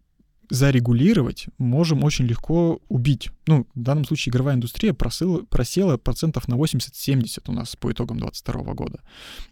зарегулировать, 0.49 1.47
можем 1.57 2.03
очень 2.03 2.25
легко 2.25 2.79
убить. 2.89 3.29
Ну, 3.47 3.67
в 3.75 3.79
данном 3.79 4.05
случае 4.05 4.31
игровая 4.31 4.55
индустрия 4.55 4.93
просила, 4.93 5.43
просела 5.43 5.97
процентов 5.97 6.47
на 6.47 6.55
80-70 6.55 7.43
у 7.47 7.51
нас 7.51 7.75
по 7.75 7.91
итогам 7.91 8.17
2022 8.17 8.73
года. 8.73 8.99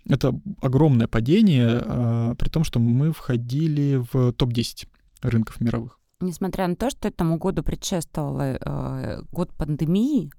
Это 0.09 0.39
огромное 0.61 1.07
падение, 1.07 1.81
э, 1.83 2.35
при 2.37 2.49
том, 2.49 2.63
что 2.63 2.79
мы 2.79 3.11
входили 3.11 4.03
в 4.11 4.33
топ-10 4.33 4.87
рынков 5.21 5.61
мировых. 5.61 5.99
Несмотря 6.19 6.67
на 6.67 6.75
то, 6.75 6.89
что 6.89 7.07
этому 7.07 7.37
году 7.37 7.61
предшествовал 7.61 8.39
э, 8.41 9.21
год 9.31 9.53
пандемии, 9.53 10.31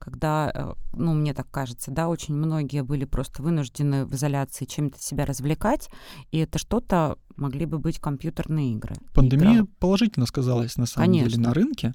когда, 0.00 0.50
э, 0.52 0.72
ну, 0.94 1.14
мне 1.14 1.34
так 1.34 1.48
кажется, 1.50 1.92
да, 1.92 2.08
очень 2.08 2.34
многие 2.34 2.82
были 2.82 3.04
просто 3.04 3.42
вынуждены 3.42 4.06
в 4.06 4.14
изоляции 4.14 4.64
чем-то 4.64 5.00
себя 5.00 5.26
развлекать, 5.26 5.88
и 6.32 6.38
это 6.38 6.58
что-то 6.58 7.18
могли 7.40 7.66
бы 7.66 7.78
быть 7.78 7.98
компьютерные 7.98 8.72
игры. 8.72 8.96
Пандемия 9.14 9.62
игра. 9.62 9.66
положительно 9.78 10.26
сказалась, 10.26 10.76
на 10.76 10.86
самом 10.86 11.06
Конечно. 11.06 11.30
деле, 11.30 11.42
на 11.42 11.54
рынке. 11.54 11.94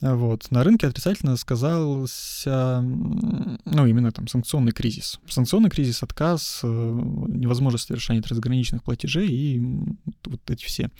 Вот. 0.00 0.50
На 0.50 0.62
рынке 0.62 0.86
отрицательно 0.86 1.36
сказался, 1.36 2.80
ну, 2.82 3.86
именно 3.86 4.12
там 4.12 4.28
санкционный 4.28 4.72
кризис. 4.72 5.20
Санкционный 5.28 5.70
кризис, 5.70 6.02
отказ, 6.02 6.60
э, 6.62 6.66
невозможность 6.66 7.88
совершения 7.88 8.22
трансграничных 8.22 8.82
платежей 8.84 9.28
и 9.28 9.60
вот 10.24 10.50
эти 10.50 10.64
все 10.64 10.90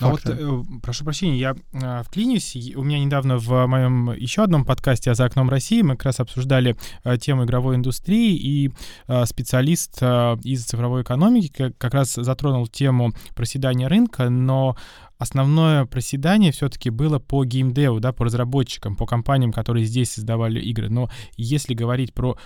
а 0.00 0.08
вот, 0.08 0.22
э, 0.24 0.62
прошу 0.82 1.04
прощения, 1.04 1.38
я 1.38 1.56
э, 1.72 2.02
вклинюсь. 2.04 2.56
У 2.74 2.82
меня 2.82 2.98
недавно 2.98 3.36
в 3.36 3.66
моем 3.66 4.12
еще 4.12 4.42
одном 4.42 4.64
подкасте 4.64 5.14
«За 5.14 5.26
окном 5.26 5.50
России» 5.50 5.82
мы 5.82 5.96
как 5.96 6.06
раз 6.06 6.20
обсуждали 6.20 6.76
э, 7.04 7.18
тему 7.18 7.44
игровой 7.44 7.76
индустрии, 7.76 8.34
и 8.34 8.72
э, 9.06 9.26
специалист 9.26 9.98
э, 10.00 10.36
из 10.42 10.64
цифровой 10.64 11.02
экономики 11.02 11.52
как, 11.54 11.76
как 11.76 11.94
раз 11.94 12.14
затронул 12.14 12.66
тему 12.66 13.09
проседания 13.34 13.88
рынка, 13.88 14.28
но 14.28 14.76
основное 15.18 15.84
проседание 15.86 16.52
все-таки 16.52 16.90
было 16.90 17.18
по 17.18 17.44
геймдеву, 17.44 18.00
да, 18.00 18.12
по 18.12 18.24
разработчикам, 18.24 18.96
по 18.96 19.06
компаниям, 19.06 19.52
которые 19.52 19.84
здесь 19.84 20.12
создавали 20.12 20.60
игры. 20.60 20.88
Но 20.88 21.10
если 21.36 21.74
говорить 21.74 22.14
про 22.14 22.36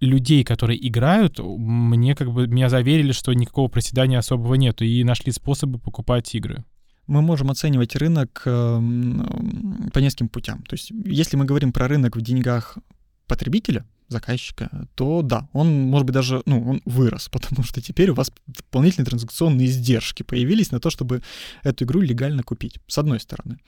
людей, 0.00 0.42
которые 0.44 0.86
играют, 0.86 1.38
мне 1.38 2.14
как 2.14 2.32
бы 2.32 2.46
меня 2.46 2.68
заверили, 2.68 3.12
что 3.12 3.32
никакого 3.32 3.68
проседания 3.68 4.18
особого 4.18 4.54
нету, 4.54 4.84
и 4.84 5.04
нашли 5.04 5.32
способы 5.32 5.78
покупать 5.78 6.34
игры 6.34 6.64
мы 7.06 7.20
можем 7.20 7.50
оценивать 7.50 7.96
рынок 7.96 8.42
эм, 8.46 9.90
по 9.92 9.98
нескольким 9.98 10.28
путям. 10.28 10.62
То 10.62 10.74
есть, 10.74 10.92
если 11.04 11.36
мы 11.36 11.44
говорим 11.44 11.72
про 11.72 11.88
рынок 11.88 12.16
в 12.16 12.22
деньгах 12.22 12.78
потребителя, 13.26 13.84
заказчика, 14.12 14.86
то 14.94 15.22
да, 15.22 15.48
он, 15.52 15.68
может 15.68 16.06
быть, 16.06 16.14
даже, 16.14 16.42
ну, 16.46 16.70
он 16.70 16.82
вырос, 16.84 17.28
потому 17.32 17.64
что 17.64 17.80
теперь 17.80 18.10
у 18.10 18.14
вас 18.14 18.30
дополнительные 18.46 19.06
транзакционные 19.06 19.66
издержки 19.66 20.22
появились 20.22 20.70
на 20.70 20.80
то, 20.80 20.90
чтобы 20.90 21.22
эту 21.62 21.84
игру 21.84 22.00
легально 22.00 22.42
купить, 22.42 22.78
с 22.86 22.98
одной 22.98 23.20
стороны. 23.20 23.58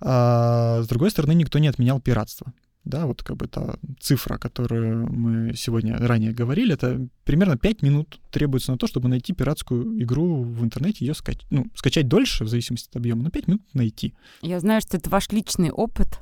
А 0.00 0.82
с 0.82 0.88
другой 0.88 1.10
стороны, 1.10 1.34
никто 1.34 1.58
не 1.58 1.68
отменял 1.68 2.00
пиратство 2.00 2.52
да, 2.88 3.06
вот 3.06 3.22
как 3.22 3.36
бы 3.36 3.46
та 3.46 3.76
цифра, 4.00 4.38
которую 4.38 5.12
мы 5.12 5.54
сегодня 5.54 5.98
ранее 5.98 6.32
говорили, 6.32 6.74
это 6.74 7.06
примерно 7.24 7.58
5 7.58 7.82
минут 7.82 8.18
требуется 8.30 8.72
на 8.72 8.78
то, 8.78 8.86
чтобы 8.86 9.08
найти 9.08 9.34
пиратскую 9.34 10.02
игру 10.02 10.42
в 10.42 10.64
интернете, 10.64 11.04
ее 11.04 11.14
скачать, 11.14 11.44
ну, 11.50 11.66
скачать 11.74 12.08
дольше, 12.08 12.44
в 12.44 12.48
зависимости 12.48 12.88
от 12.88 12.96
объема, 12.96 13.24
но 13.24 13.30
5 13.30 13.48
минут 13.48 13.62
найти. 13.74 14.14
Я 14.40 14.58
знаю, 14.60 14.80
что 14.80 14.96
это 14.96 15.10
ваш 15.10 15.28
личный 15.30 15.70
опыт. 15.70 16.20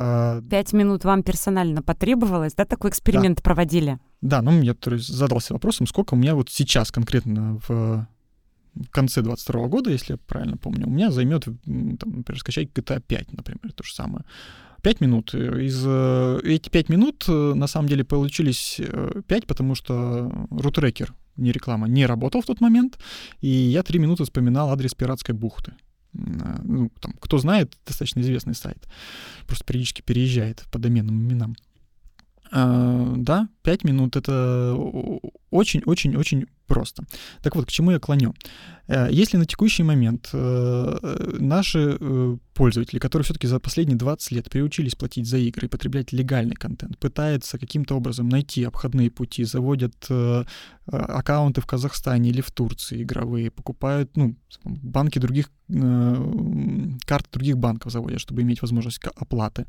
А... 0.00 0.40
Пять 0.42 0.72
минут 0.72 1.04
вам 1.04 1.24
персонально 1.24 1.82
потребовалось, 1.82 2.54
да, 2.54 2.64
такой 2.64 2.90
эксперимент 2.90 3.38
да. 3.38 3.42
проводили? 3.42 3.98
Да, 4.20 4.42
ну, 4.42 4.62
я 4.62 4.74
то 4.74 4.92
есть, 4.92 5.08
задался 5.08 5.54
вопросом, 5.54 5.88
сколько 5.88 6.14
у 6.14 6.16
меня 6.16 6.36
вот 6.36 6.50
сейчас 6.50 6.92
конкретно 6.92 7.58
в 7.66 8.06
конце 8.90 9.22
22 9.22 9.66
года, 9.66 9.90
если 9.90 10.12
я 10.12 10.18
правильно 10.18 10.56
помню, 10.56 10.86
у 10.86 10.90
меня 10.90 11.10
займет, 11.10 11.44
там, 11.44 11.58
например, 11.64 12.38
скачать 12.38 12.68
GTA 12.72 13.00
5, 13.00 13.32
например, 13.32 13.72
то 13.74 13.82
же 13.82 13.92
самое. 13.92 14.24
5 14.82 15.00
минут. 15.00 15.34
Из, 15.34 15.82
э, 15.84 16.40
эти 16.44 16.68
5 16.70 16.88
минут 16.88 17.24
э, 17.26 17.32
на 17.32 17.66
самом 17.66 17.88
деле 17.88 18.04
получились 18.04 18.80
5, 19.26 19.42
э, 19.42 19.46
потому 19.48 19.74
что 19.74 20.46
рутрекер, 20.50 21.12
не 21.36 21.50
реклама, 21.50 21.88
не 21.88 22.06
работал 22.06 22.40
в 22.40 22.46
тот 22.46 22.60
момент, 22.60 22.98
и 23.40 23.48
я 23.48 23.82
3 23.82 23.98
минуты 23.98 24.22
вспоминал 24.22 24.70
адрес 24.70 24.94
пиратской 24.94 25.34
бухты. 25.34 25.72
Ну, 26.12 26.90
там, 27.00 27.12
кто 27.20 27.38
знает, 27.38 27.76
достаточно 27.86 28.20
известный 28.20 28.54
сайт. 28.54 28.88
Просто 29.46 29.64
периодически 29.64 30.02
переезжает 30.02 30.64
по 30.70 30.78
доменным 30.78 31.20
именам. 31.20 31.56
А, 32.50 33.14
да, 33.16 33.48
5 33.62 33.84
минут 33.84 34.16
это 34.16 34.74
очень-очень-очень 35.50 36.46
просто. 36.66 37.04
Так 37.42 37.56
вот, 37.56 37.66
к 37.66 37.70
чему 37.70 37.90
я 37.90 37.98
клоню? 37.98 38.34
Э, 38.86 39.08
если 39.10 39.38
на 39.38 39.46
текущий 39.46 39.82
момент 39.82 40.28
э, 40.32 41.36
наши 41.40 41.96
э, 41.98 42.36
пользователи, 42.54 42.98
которые 42.98 43.24
все-таки 43.24 43.46
за 43.46 43.58
последние 43.58 43.96
20 43.96 44.32
лет 44.32 44.50
приучились 44.50 44.94
платить 44.94 45.26
за 45.26 45.38
игры 45.38 45.66
и 45.66 45.70
потреблять 45.70 46.12
легальный 46.12 46.54
контент, 46.54 46.98
пытаются 46.98 47.58
каким-то 47.58 47.96
образом 47.96 48.28
найти 48.28 48.64
обходные 48.64 49.10
пути, 49.10 49.44
заводят 49.44 50.08
аккаунты 50.86 51.60
в 51.60 51.66
Казахстане 51.66 52.30
или 52.30 52.40
в 52.40 52.50
Турции 52.50 53.02
игровые, 53.02 53.50
покупают, 53.50 54.16
ну, 54.16 54.34
банки 54.64 55.18
других, 55.18 55.50
карты 55.68 57.28
других 57.32 57.58
банков 57.58 57.92
заводят, 57.92 58.20
чтобы 58.20 58.42
иметь 58.42 58.62
возможность 58.62 59.00
оплаты. 59.16 59.66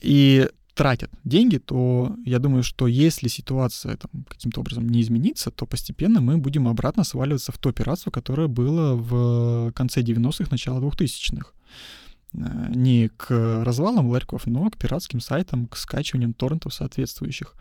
И 0.00 0.48
тратят 0.74 1.10
деньги, 1.24 1.58
то 1.58 2.16
я 2.24 2.38
думаю, 2.38 2.62
что 2.62 2.86
если 2.86 3.28
ситуация 3.28 3.96
там, 3.96 4.24
каким-то 4.28 4.60
образом 4.60 4.88
не 4.88 5.00
изменится, 5.02 5.50
то 5.50 5.66
постепенно 5.66 6.20
мы 6.20 6.38
будем 6.38 6.68
обратно 6.68 7.04
сваливаться 7.04 7.52
в 7.52 7.58
то 7.58 7.72
пиратство, 7.72 8.10
которое 8.10 8.48
было 8.48 8.94
в 8.94 9.72
конце 9.72 10.00
90-х, 10.00 10.48
начало 10.50 10.80
2000-х. 10.80 11.52
Э, 12.34 12.72
не 12.74 13.08
к 13.08 13.30
развалам 13.64 14.08
ларьков, 14.08 14.46
но 14.46 14.70
к 14.70 14.76
пиратским 14.78 15.20
сайтам, 15.20 15.66
к 15.66 15.76
скачиваниям 15.76 16.32
торрентов 16.32 16.74
соответствующих. 16.74 17.54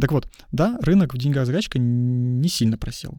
Так 0.00 0.12
вот, 0.12 0.28
да, 0.52 0.78
рынок 0.80 1.14
в 1.14 1.18
деньгах 1.18 1.46
закачка 1.46 1.78
не 1.78 2.48
сильно 2.48 2.78
просел. 2.78 3.18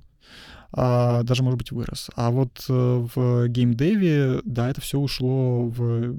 А, 0.72 1.24
даже, 1.24 1.44
может 1.44 1.58
быть, 1.58 1.72
вырос. 1.72 2.10
А 2.16 2.30
вот 2.30 2.66
э, 2.70 3.08
в 3.16 3.48
геймдеве, 3.48 4.42
да, 4.46 4.70
это 4.70 4.82
все 4.82 5.00
ушло 5.00 5.68
в 5.68 6.16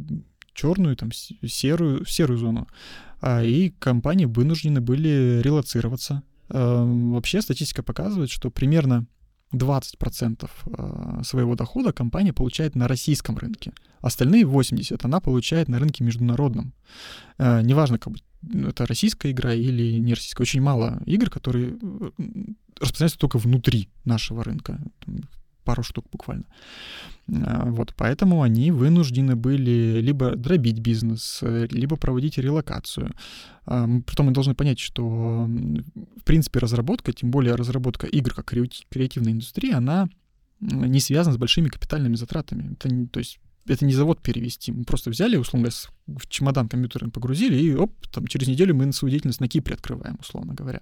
черную, 0.60 0.96
там, 0.96 1.10
серую, 1.12 2.04
серую 2.06 2.38
зону. 2.38 2.68
А, 3.20 3.42
и 3.42 3.70
компании 3.70 4.26
вынуждены 4.26 4.80
были 4.80 5.40
релацироваться. 5.42 6.22
Эм, 6.50 7.12
вообще 7.12 7.40
статистика 7.42 7.82
показывает, 7.82 8.30
что 8.30 8.50
примерно 8.50 9.06
20% 9.54 10.50
а, 10.72 11.22
своего 11.24 11.54
дохода 11.54 11.92
компания 11.92 12.32
получает 12.32 12.74
на 12.76 12.88
российском 12.88 13.36
рынке. 13.38 13.72
Остальные 14.00 14.44
80% 14.44 15.00
она 15.02 15.20
получает 15.20 15.68
на 15.68 15.78
рынке 15.78 16.04
международном. 16.04 16.72
Э, 17.38 17.60
неважно, 17.62 17.98
как 17.98 18.12
бы 18.12 18.18
это 18.68 18.86
российская 18.86 19.30
игра 19.30 19.52
или 19.52 19.98
не 19.98 20.14
российская. 20.14 20.42
Очень 20.42 20.62
мало 20.62 21.02
игр, 21.06 21.28
которые 21.30 21.78
распространяются 22.78 23.18
только 23.18 23.38
внутри 23.38 23.88
нашего 24.04 24.42
рынка 24.42 24.80
пару 25.64 25.82
штук 25.82 26.06
буквально. 26.12 26.44
А, 27.28 27.70
вот, 27.70 27.94
поэтому 27.96 28.42
они 28.42 28.70
вынуждены 28.70 29.36
были 29.36 30.00
либо 30.00 30.36
дробить 30.36 30.80
бизнес, 30.80 31.40
либо 31.42 31.96
проводить 31.96 32.38
релокацию. 32.38 33.12
А, 33.66 33.88
Притом 34.06 34.26
мы 34.26 34.32
должны 34.32 34.54
понять, 34.54 34.78
что, 34.78 35.46
в 36.16 36.24
принципе, 36.24 36.58
разработка, 36.58 37.12
тем 37.12 37.30
более 37.30 37.54
разработка 37.54 38.06
игр 38.06 38.34
как 38.34 38.46
креативная 38.46 39.32
индустрия, 39.32 39.76
она 39.76 40.08
не 40.60 41.00
связана 41.00 41.34
с 41.34 41.38
большими 41.38 41.68
капитальными 41.68 42.16
затратами. 42.16 42.74
Это, 42.74 42.88
то 43.06 43.18
есть 43.18 43.38
это 43.66 43.84
не 43.84 43.92
завод 43.92 44.20
перевести. 44.22 44.72
Мы 44.72 44.84
просто 44.84 45.10
взяли, 45.10 45.36
условно 45.36 45.68
говоря, 45.68 46.20
в 46.20 46.28
чемодан 46.28 46.68
компьютерный 46.68 47.10
погрузили, 47.10 47.56
и 47.56 47.74
оп, 47.74 47.92
там 48.12 48.26
через 48.26 48.48
неделю 48.48 48.74
мы 48.74 48.92
свою 48.92 49.10
деятельность 49.10 49.40
на 49.40 49.48
Кипре 49.48 49.74
открываем, 49.74 50.16
условно 50.20 50.54
говоря. 50.54 50.80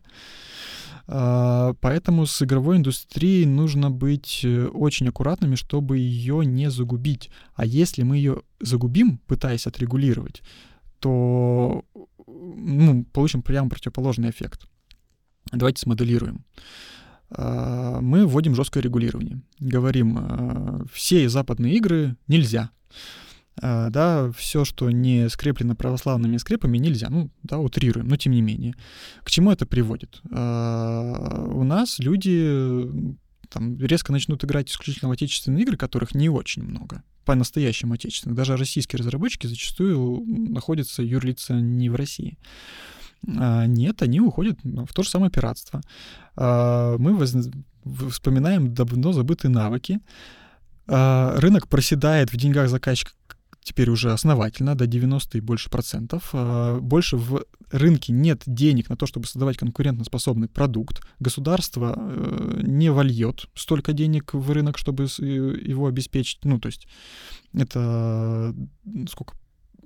А, 1.07 1.75
поэтому 1.81 2.27
с 2.27 2.43
игровой 2.43 2.77
индустрией 2.77 3.47
нужно 3.47 3.91
быть 3.91 4.41
э, 4.45 4.67
очень 4.67 5.09
аккуратными, 5.09 5.55
чтобы 5.55 5.99
ее 5.99 6.45
не 6.45 6.71
загубить. 6.71 7.31
А 7.55 7.65
если 7.65 8.03
мы 8.03 8.17
ее 8.17 8.43
загубим, 8.61 9.19
пытаясь 9.27 9.67
отрегулировать, 9.67 10.43
то 11.01 11.85
ну, 12.27 13.05
получим 13.05 13.43
прямо 13.43 13.71
противоположный 13.71 14.31
эффект. 14.31 14.67
Давайте 15.51 15.81
смоделируем. 15.81 16.45
Мы 17.31 18.27
вводим 18.27 18.55
жесткое 18.55 18.83
регулирование. 18.83 19.43
Говорим, 19.59 20.17
а, 20.19 20.85
все 20.93 21.29
западные 21.29 21.75
игры 21.75 22.17
нельзя. 22.27 22.71
А, 23.61 23.91
да, 23.91 24.31
все, 24.33 24.65
что 24.65 24.91
не 24.91 25.29
скреплено 25.29 25.75
православными 25.75 26.37
скрепами, 26.37 26.79
нельзя. 26.79 27.09
Ну, 27.11 27.31
да, 27.43 27.59
утрируем, 27.59 28.09
но 28.09 28.17
тем 28.17 28.33
не 28.33 28.41
менее. 28.41 28.75
К 29.23 29.31
чему 29.31 29.51
это 29.51 29.67
приводит? 29.67 30.21
А, 30.31 31.45
у 31.53 31.65
нас 31.65 31.99
люди 31.99 33.15
там 33.51 33.79
резко 33.79 34.13
начнут 34.13 34.45
играть 34.45 34.71
исключительно 34.71 35.09
в 35.09 35.13
отечественные 35.13 35.63
игры, 35.63 35.77
которых 35.77 36.15
не 36.15 36.29
очень 36.29 36.63
много, 36.63 37.03
по-настоящему 37.25 37.95
отечественных. 37.95 38.37
Даже 38.37 38.57
российские 38.57 38.99
разработчики 38.99 39.47
зачастую 39.47 40.23
находятся 40.27 41.03
юрлица 41.03 41.55
не 41.55 41.89
в 41.89 41.95
России. 41.95 42.39
А, 43.27 43.67
нет, 43.67 44.03
они 44.03 44.21
уходят 44.21 44.59
в 44.63 44.93
то 44.93 45.03
же 45.03 45.09
самое 45.09 45.31
пиратство. 45.31 45.81
Мы 46.37 47.15
воз... 47.15 47.35
вспоминаем 48.11 48.75
давно 48.75 49.13
забытые 49.13 49.51
навыки, 49.51 50.01
А, 50.87 51.39
рынок 51.39 51.69
проседает 51.69 52.33
в 52.33 52.37
деньгах 52.37 52.69
заказчика 52.69 53.13
теперь 53.69 53.91
уже 53.91 54.13
основательно, 54.13 54.75
до 54.75 54.87
90 54.87 55.39
и 55.39 55.41
больше 55.43 55.69
процентов. 55.69 56.31
А, 56.33 56.81
больше 56.81 57.17
в 57.17 57.45
рынке 57.71 58.13
нет 58.13 58.43
денег 58.47 58.89
на 58.89 58.97
то, 58.97 59.07
чтобы 59.07 59.27
создавать 59.27 59.59
конкурентоспособный 59.59 60.49
продукт. 60.49 61.03
Государство 61.21 61.95
э, 61.97 62.61
не 62.63 62.91
вольет 62.91 63.47
столько 63.55 63.93
денег 63.93 64.33
в 64.33 64.51
рынок, 64.53 64.79
чтобы 64.79 65.05
его 65.05 65.87
обеспечить. 65.87 66.45
Ну, 66.45 66.59
то 66.59 66.69
есть 66.69 66.89
это 67.53 68.55
сколько? 69.11 69.35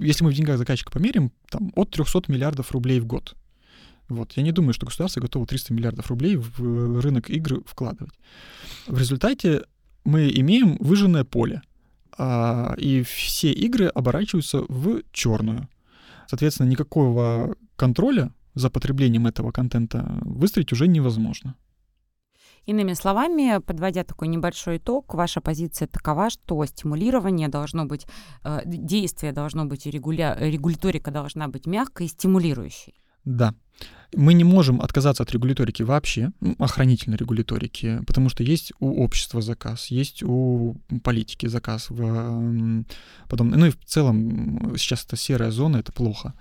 Если 0.02 0.24
мы 0.24 0.30
в 0.30 0.34
деньгах 0.34 0.58
заказчика 0.58 0.90
померим, 0.90 1.32
там 1.50 1.72
от 1.74 1.90
300 1.90 2.24
миллиардов 2.28 2.72
рублей 2.72 3.00
в 3.00 3.06
год. 3.06 3.36
Вот. 4.08 4.32
Я 4.32 4.42
не 4.42 4.52
думаю, 4.52 4.74
что 4.74 4.86
государство 4.86 5.20
готово 5.20 5.46
300 5.46 5.72
миллиардов 5.72 6.08
рублей 6.08 6.36
в 6.36 7.00
рынок 7.00 7.30
игр 7.30 7.62
вкладывать. 7.64 8.14
В 8.86 8.98
результате 8.98 9.62
мы 10.04 10.30
имеем 10.30 10.76
выжженное 10.80 11.24
поле, 11.24 11.62
а, 12.18 12.74
и 12.76 13.02
все 13.02 13.52
игры 13.52 13.86
оборачиваются 13.86 14.64
в 14.68 15.02
черную. 15.12 15.68
Соответственно, 16.26 16.68
никакого 16.68 17.56
контроля 17.76 18.32
за 18.54 18.70
потреблением 18.70 19.26
этого 19.26 19.50
контента 19.50 20.18
выстроить 20.22 20.72
уже 20.72 20.88
невозможно. 20.88 21.54
Иными 22.66 22.94
словами, 22.94 23.58
подводя 23.58 24.04
такой 24.04 24.28
небольшой 24.28 24.76
итог, 24.76 25.14
ваша 25.14 25.40
позиция 25.40 25.88
такова, 25.88 26.30
что 26.30 26.64
стимулирование 26.66 27.48
должно 27.48 27.86
быть, 27.86 28.06
э, 28.44 28.60
действие 28.64 29.32
должно 29.32 29.64
быть, 29.64 29.86
регуля... 29.86 30.36
регуляторика 30.38 31.10
должна 31.10 31.48
быть 31.48 31.66
мягкой 31.66 32.06
и 32.06 32.08
стимулирующей. 32.08 32.94
Да. 33.24 33.54
Мы 34.14 34.34
не 34.34 34.44
можем 34.44 34.80
отказаться 34.80 35.22
от 35.22 35.32
регуляторики 35.32 35.82
вообще, 35.82 36.32
охранительной 36.58 37.16
регуляторики, 37.16 38.00
потому 38.06 38.28
что 38.28 38.42
есть 38.42 38.72
у 38.78 39.02
общества 39.02 39.40
заказ, 39.40 39.86
есть 39.86 40.22
у 40.22 40.76
политики 41.02 41.46
заказ. 41.46 41.86
В, 41.88 42.84
потом, 43.28 43.50
ну 43.50 43.66
и 43.66 43.70
в 43.70 43.84
целом 43.84 44.76
сейчас 44.76 45.04
это 45.04 45.16
серая 45.16 45.50
зона, 45.50 45.78
это 45.78 45.92
плохо. 45.92 46.34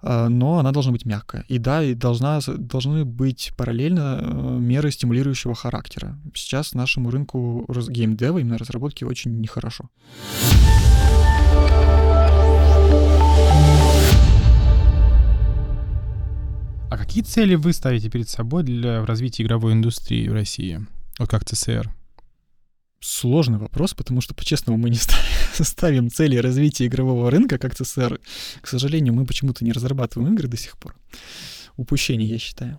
А, 0.00 0.28
но 0.28 0.58
она 0.58 0.72
должна 0.72 0.92
быть 0.92 1.04
мягкая. 1.04 1.44
И 1.48 1.58
да, 1.58 1.82
и 1.82 1.94
должна, 1.94 2.40
должны 2.46 3.04
быть 3.04 3.52
параллельно 3.56 4.20
э, 4.20 4.58
меры 4.60 4.90
стимулирующего 4.90 5.54
характера. 5.54 6.18
Сейчас 6.34 6.74
нашему 6.74 7.10
рынку 7.10 7.66
геймдева, 7.68 8.38
именно 8.38 8.58
разработки, 8.58 9.04
очень 9.04 9.40
нехорошо. 9.40 9.90
А 16.90 16.96
какие 16.96 17.22
цели 17.22 17.54
вы 17.54 17.72
ставите 17.72 18.08
перед 18.08 18.28
собой 18.28 18.62
для 18.62 19.04
развития 19.04 19.42
игровой 19.42 19.72
индустрии 19.72 20.28
в 20.28 20.32
России? 20.32 20.86
Вот 21.18 21.28
как 21.28 21.44
ЦСР? 21.44 21.92
Сложный 23.00 23.58
вопрос, 23.58 23.94
потому 23.94 24.20
что, 24.20 24.34
по-честному, 24.34 24.78
мы 24.78 24.90
не 24.90 24.96
ставим 25.64 26.10
цели 26.10 26.36
развития 26.36 26.86
игрового 26.86 27.30
рынка, 27.30 27.58
как 27.58 27.74
ЦСР. 27.74 28.20
К 28.60 28.66
сожалению, 28.66 29.14
мы 29.14 29.24
почему-то 29.24 29.64
не 29.64 29.72
разрабатываем 29.72 30.34
игры 30.34 30.48
до 30.48 30.56
сих 30.56 30.78
пор. 30.78 30.96
Упущение, 31.76 32.28
я 32.28 32.38
считаю. 32.38 32.78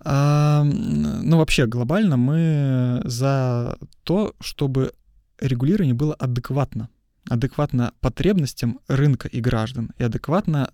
А, 0.00 0.62
ну, 0.62 1.38
вообще, 1.38 1.66
глобально 1.66 2.16
мы 2.16 3.02
за 3.04 3.76
то, 4.04 4.34
чтобы 4.40 4.92
регулирование 5.40 5.94
было 5.94 6.14
адекватно. 6.14 6.88
Адекватно 7.28 7.92
потребностям 8.00 8.78
рынка 8.86 9.26
и 9.26 9.40
граждан 9.40 9.90
и 9.98 10.04
адекватно 10.04 10.70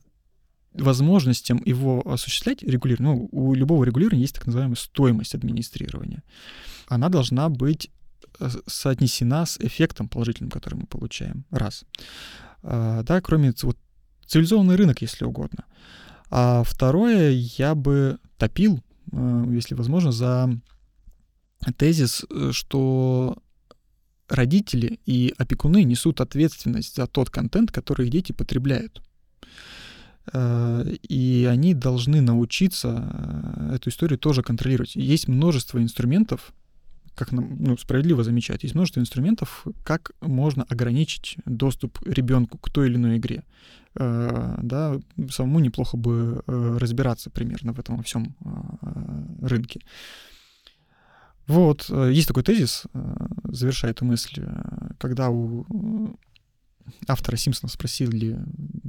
возможностям 0.74 1.62
его 1.64 2.02
осуществлять 2.06 2.62
регулирование, 2.62 3.14
ну, 3.14 3.28
у 3.32 3.54
любого 3.54 3.84
регулирования 3.84 4.22
есть 4.22 4.34
так 4.34 4.46
называемая 4.46 4.76
стоимость 4.76 5.34
администрирования. 5.34 6.22
Она 6.88 7.08
должна 7.08 7.48
быть 7.48 7.90
соотнесена 8.66 9.46
с 9.46 9.58
эффектом 9.58 10.08
положительным, 10.08 10.50
который 10.50 10.74
мы 10.74 10.86
получаем. 10.86 11.44
Раз. 11.50 11.84
А, 12.62 13.02
да, 13.02 13.20
кроме 13.20 13.52
вот, 13.62 13.76
цивилизованный 14.26 14.76
рынок, 14.76 15.02
если 15.02 15.24
угодно. 15.24 15.64
А 16.30 16.62
второе, 16.64 17.30
я 17.30 17.74
бы 17.74 18.18
топил, 18.38 18.82
э, 19.12 19.44
если 19.50 19.74
возможно, 19.74 20.12
за 20.12 20.48
тезис, 21.76 22.24
э, 22.30 22.50
что 22.52 23.36
родители 24.28 24.98
и 25.04 25.34
опекуны 25.36 25.84
несут 25.84 26.22
ответственность 26.22 26.96
за 26.96 27.06
тот 27.06 27.28
контент, 27.28 27.70
который 27.70 28.06
их 28.06 28.12
дети 28.12 28.32
потребляют. 28.32 29.02
Э, 30.32 30.86
и 31.06 31.46
они 31.50 31.74
должны 31.74 32.22
научиться 32.22 33.70
эту 33.74 33.90
историю 33.90 34.18
тоже 34.18 34.42
контролировать. 34.42 34.96
Есть 34.96 35.28
множество 35.28 35.82
инструментов, 35.82 36.54
как 37.14 37.32
нам 37.32 37.56
ну, 37.58 37.76
справедливо 37.76 38.24
замечать, 38.24 38.62
есть 38.62 38.74
множество 38.74 39.00
инструментов, 39.00 39.66
как 39.84 40.12
можно 40.20 40.64
ограничить 40.64 41.36
доступ 41.44 41.98
ребенку 42.06 42.58
к 42.58 42.70
той 42.70 42.88
или 42.88 42.96
иной 42.96 43.18
игре. 43.18 43.44
Э, 43.94 44.58
да, 44.62 44.98
самому 45.30 45.60
неплохо 45.60 45.96
бы 45.96 46.42
разбираться 46.46 47.30
примерно 47.30 47.72
в 47.72 47.78
этом 47.78 48.02
всем 48.02 48.34
рынке. 49.40 49.80
Вот, 51.48 51.88
есть 51.88 52.28
такой 52.28 52.44
тезис, 52.44 52.84
завершая 53.44 53.90
эту 53.90 54.04
мысль, 54.04 54.46
когда 54.98 55.28
у 55.28 56.16
автора 57.06 57.36
Симпсонов 57.36 57.72
спросили, 57.72 58.38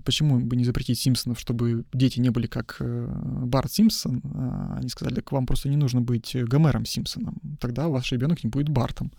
почему 0.06 0.40
бы 0.40 0.56
не 0.56 0.66
запретить 0.66 1.00
Симпсонов, 1.00 1.40
чтобы 1.40 1.86
дети 1.94 2.20
не 2.20 2.30
были 2.30 2.48
как 2.48 2.78
э, 2.80 3.08
Барт 3.46 3.72
Симпсон. 3.72 4.22
А 4.36 4.76
они 4.78 4.90
сказали, 4.90 5.22
к 5.22 5.32
вам 5.32 5.46
просто 5.46 5.70
не 5.70 5.78
нужно 5.78 6.02
быть 6.02 6.36
Гомером 6.36 6.86
Симпсоном, 6.86 7.38
тогда 7.60 7.88
ваш 7.88 8.12
ребенок 8.12 8.44
не 8.44 8.50
будет 8.50 8.70
Бартом. 8.70 9.12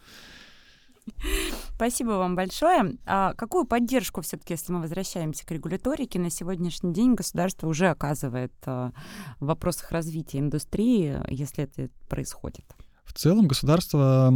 Спасибо 1.75 2.11
вам 2.11 2.37
большое. 2.37 2.97
А 3.05 3.35
какую 3.35 3.67
поддержку 3.67 4.21
все-таки, 4.23 4.55
если 4.55 4.73
мы 4.73 4.81
возвращаемся 4.81 5.45
к 5.45 5.51
регуляторике, 5.51 6.19
на 6.19 6.31
сегодняшний 6.31 6.93
день 6.93 7.15
государство 7.15 7.69
уже 7.69 7.89
оказывает 7.89 8.53
а, 8.65 8.93
в 9.41 9.47
вопросах 9.47 9.91
развития 9.91 10.39
индустрии, 10.39 11.21
если 11.29 11.65
это 11.65 11.91
происходит? 12.09 12.65
В 13.15 13.19
целом 13.19 13.47
государство 13.47 14.27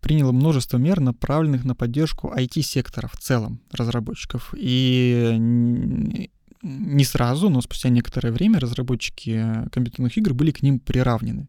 приняло 0.00 0.32
множество 0.32 0.78
мер, 0.78 0.98
направленных 1.00 1.64
на 1.64 1.74
поддержку 1.74 2.32
IT-сектора 2.34 3.06
в 3.12 3.18
целом 3.18 3.60
разработчиков. 3.70 4.54
И 4.56 5.36
не 6.62 7.04
сразу, 7.04 7.50
но 7.50 7.60
спустя 7.60 7.90
некоторое 7.90 8.32
время 8.32 8.58
разработчики 8.58 9.68
компьютерных 9.70 10.16
игр 10.16 10.32
были 10.32 10.52
к 10.52 10.62
ним 10.62 10.80
приравнены. 10.80 11.48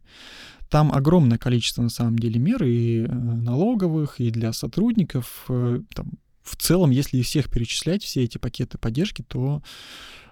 Там 0.69 0.91
огромное 0.91 1.37
количество, 1.37 1.81
на 1.81 1.89
самом 1.89 2.19
деле, 2.19 2.39
мер 2.39 2.61
и 2.65 3.03
э, 3.03 3.07
налоговых, 3.07 4.19
и 4.19 4.29
для 4.29 4.51
сотрудников. 4.51 5.45
Э, 5.47 5.79
там, 5.93 6.13
в 6.43 6.57
целом, 6.57 6.89
если 6.89 7.21
всех 7.21 7.49
перечислять, 7.49 8.03
все 8.03 8.23
эти 8.23 8.37
пакеты 8.37 8.77
поддержки, 8.77 9.21
то 9.21 9.63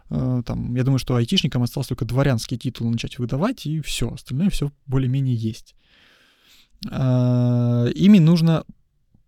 э, 0.09 0.43
там, 0.45 0.75
я 0.75 0.83
думаю, 0.83 0.99
что 0.99 1.15
айтишникам 1.15 1.63
осталось 1.63 1.87
только 1.87 2.03
дворянский 2.03 2.57
титул 2.57 2.89
начать 2.89 3.19
выдавать, 3.19 3.65
и 3.65 3.79
все, 3.79 4.11
остальное 4.11 4.49
все 4.49 4.73
более-менее 4.87 5.35
есть. 5.35 5.75
А, 6.89 7.87
ими 7.87 8.19
нужно 8.19 8.65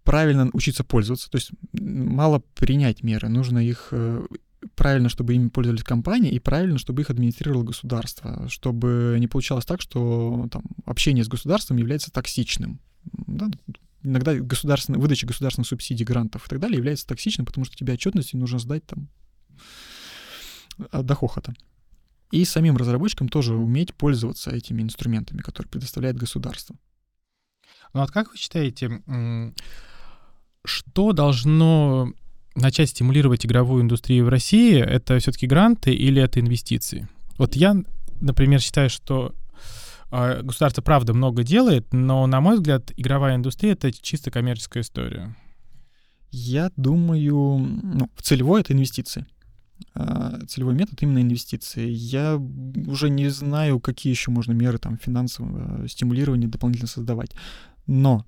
правильно 0.04 0.50
учиться 0.54 0.84
пользоваться. 0.84 1.30
То 1.30 1.38
есть 1.38 1.52
мало 1.74 2.42
принять 2.56 3.04
меры, 3.04 3.28
нужно 3.28 3.60
их 3.60 3.90
э, 3.92 4.26
правильно, 4.76 5.10
чтобы 5.10 5.34
ими 5.34 5.50
пользовались 5.50 5.84
компании, 5.84 6.32
и 6.32 6.40
правильно, 6.40 6.78
чтобы 6.78 7.02
их 7.02 7.10
администрировало 7.10 7.64
государство, 7.64 8.48
чтобы 8.50 9.18
не 9.20 9.28
получалось 9.28 9.66
так, 9.66 9.82
что 9.82 10.48
там, 10.52 10.64
общение 10.86 11.24
с 11.24 11.28
государством 11.28 11.78
является 11.78 12.12
токсичным. 12.12 12.80
Да? 13.28 13.50
Иногда 14.04 14.36
государственная, 14.36 15.00
выдача 15.00 15.26
государственных 15.26 15.68
субсидий, 15.68 16.06
грантов 16.06 16.46
и 16.46 16.50
так 16.50 16.60
далее 16.60 16.78
является 16.78 17.08
токсичным, 17.08 17.46
потому 17.46 17.66
что 17.66 17.76
тебе 17.76 17.94
отчетности 17.94 18.36
нужно 18.36 18.60
сдать 18.60 18.86
там 18.86 19.10
до 20.92 21.16
хохота. 21.16 21.54
И 22.32 22.44
самим 22.46 22.78
разработчикам 22.78 23.30
тоже 23.30 23.56
уметь 23.56 23.94
пользоваться 23.94 24.52
этими 24.52 24.82
инструментами, 24.82 25.42
которые 25.42 25.70
предоставляет 25.70 26.18
государство. 26.18 26.76
Ну 27.96 28.02
вот 28.02 28.12
как 28.12 28.30
вы 28.30 28.38
считаете, 28.38 29.02
что 30.66 31.14
должно 31.14 32.12
начать 32.54 32.90
стимулировать 32.90 33.46
игровую 33.46 33.84
индустрию 33.84 34.26
в 34.26 34.30
России? 34.30 34.78
Это 34.78 35.18
все-таки 35.20 35.48
гранты 35.48 35.94
или 35.94 36.22
это 36.22 36.42
инвестиции? 36.42 37.08
Вот 37.38 37.56
я, 37.56 37.74
например, 38.20 38.60
считаю, 38.60 38.90
что 38.90 39.34
а, 40.12 40.42
государство 40.42 40.82
правда 40.82 41.14
много 41.14 41.44
делает, 41.44 41.94
но, 41.94 42.28
на 42.28 42.42
мой 42.42 42.56
взгляд, 42.56 42.92
игровая 42.98 43.38
индустрия— 43.38 43.72
это 43.74 43.94
чисто 43.94 44.30
коммерческая 44.30 44.84
история. 44.84 45.34
Я 46.32 46.72
думаю, 46.76 47.60
ну, 47.82 48.10
целевой— 48.22 48.60
это 48.62 48.74
инвестиции. 48.74 49.26
А, 49.94 50.40
целевой 50.50 50.74
метод 50.74 51.02
именно 51.02 51.22
инвестиции. 51.22 51.90
Я 51.90 52.36
уже 52.88 53.10
не 53.10 53.30
знаю, 53.30 53.80
какие 53.80 54.12
еще 54.12 54.32
можно 54.32 54.52
меры 54.52 54.80
там 54.80 54.98
финансового 54.98 55.88
стимулирования 55.88 56.48
дополнительно 56.48 56.90
создавать. 56.90 57.32
Но 57.88 58.26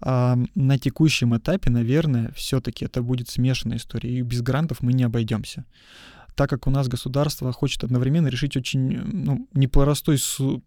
а, 0.00 0.38
на 0.54 0.78
текущем 0.78 1.36
этапе, 1.36 1.70
наверное, 1.70 2.30
все-таки 2.32 2.84
это 2.84 3.02
будет 3.02 3.28
смешанная 3.28 3.78
история, 3.78 4.18
и 4.18 4.22
без 4.22 4.42
грантов 4.42 4.80
мы 4.80 4.92
не 4.92 5.04
обойдемся. 5.04 5.64
Так 6.36 6.50
как 6.50 6.66
у 6.66 6.70
нас 6.70 6.86
государство 6.86 7.50
хочет 7.50 7.82
одновременно 7.82 8.28
решить 8.28 8.56
очень 8.56 9.00
ну, 9.00 9.48
непростой 9.54 10.18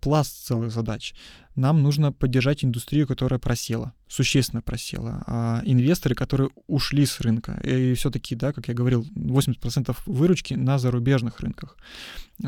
пласт 0.01 0.45
целых 0.45 0.71
задач, 0.71 1.13
нам 1.55 1.83
нужно 1.83 2.11
поддержать 2.11 2.65
индустрию, 2.65 3.05
которая 3.05 3.39
просела, 3.39 3.93
существенно 4.07 4.61
просела. 4.61 5.23
А 5.27 5.61
инвесторы, 5.65 6.15
которые 6.15 6.49
ушли 6.67 7.05
с 7.05 7.19
рынка, 7.19 7.59
и 7.63 7.93
все-таки, 7.93 8.35
да, 8.35 8.51
как 8.51 8.67
я 8.67 8.73
говорил, 8.73 9.05
80% 9.15 9.95
выручки 10.07 10.55
на 10.55 10.79
зарубежных 10.79 11.39
рынках. 11.39 11.77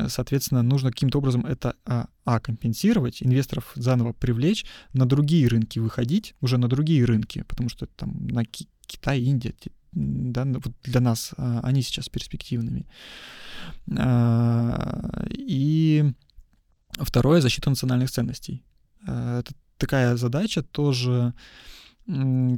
Соответственно, 0.07 0.63
нужно 0.63 0.91
каким-то 0.91 1.19
образом 1.19 1.45
это 1.45 1.75
а, 1.85 2.07
а, 2.25 2.39
компенсировать, 2.39 3.21
инвесторов 3.21 3.71
заново 3.75 4.13
привлечь, 4.13 4.65
на 4.93 5.05
другие 5.05 5.47
рынки 5.47 5.77
выходить, 5.77 6.33
уже 6.41 6.57
на 6.57 6.67
другие 6.67 7.05
рынки, 7.05 7.43
потому 7.47 7.69
что 7.69 7.85
там 7.85 8.27
на 8.27 8.45
Китай, 8.45 9.21
Индия, 9.21 9.53
да, 9.91 10.45
вот 10.45 10.73
для 10.83 11.01
нас 11.01 11.33
а, 11.37 11.59
они 11.63 11.81
сейчас 11.81 12.09
перспективными. 12.09 12.87
А, 13.97 15.25
и 15.29 16.13
второе— 16.99 17.41
защита 17.41 17.69
национальных 17.69 18.09
ценностей. 18.09 18.63
А, 19.05 19.39
это 19.39 19.53
такая 19.77 20.15
задача 20.15 20.63
тоже, 20.63 21.33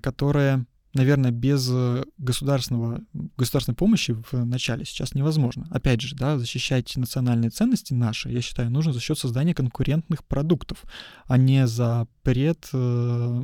которая, 0.01 0.65
наверное, 0.93 1.31
без 1.31 1.69
государственного, 2.17 3.01
государственной 3.37 3.75
помощи 3.75 4.11
в 4.11 4.45
начале 4.45 4.85
сейчас 4.85 5.15
невозможно. 5.15 5.67
Опять 5.71 6.01
же, 6.01 6.15
да, 6.15 6.37
защищать 6.37 6.95
национальные 6.97 7.49
ценности 7.49 7.93
наши, 7.93 8.29
я 8.29 8.41
считаю, 8.41 8.69
нужно 8.69 8.93
за 8.93 8.99
счет 8.99 9.17
создания 9.17 9.55
конкурентных 9.55 10.23
продуктов, 10.25 10.83
а 11.25 11.37
не 11.37 11.65
за 11.65 12.07
пред 12.23 12.67
э, 12.73 13.41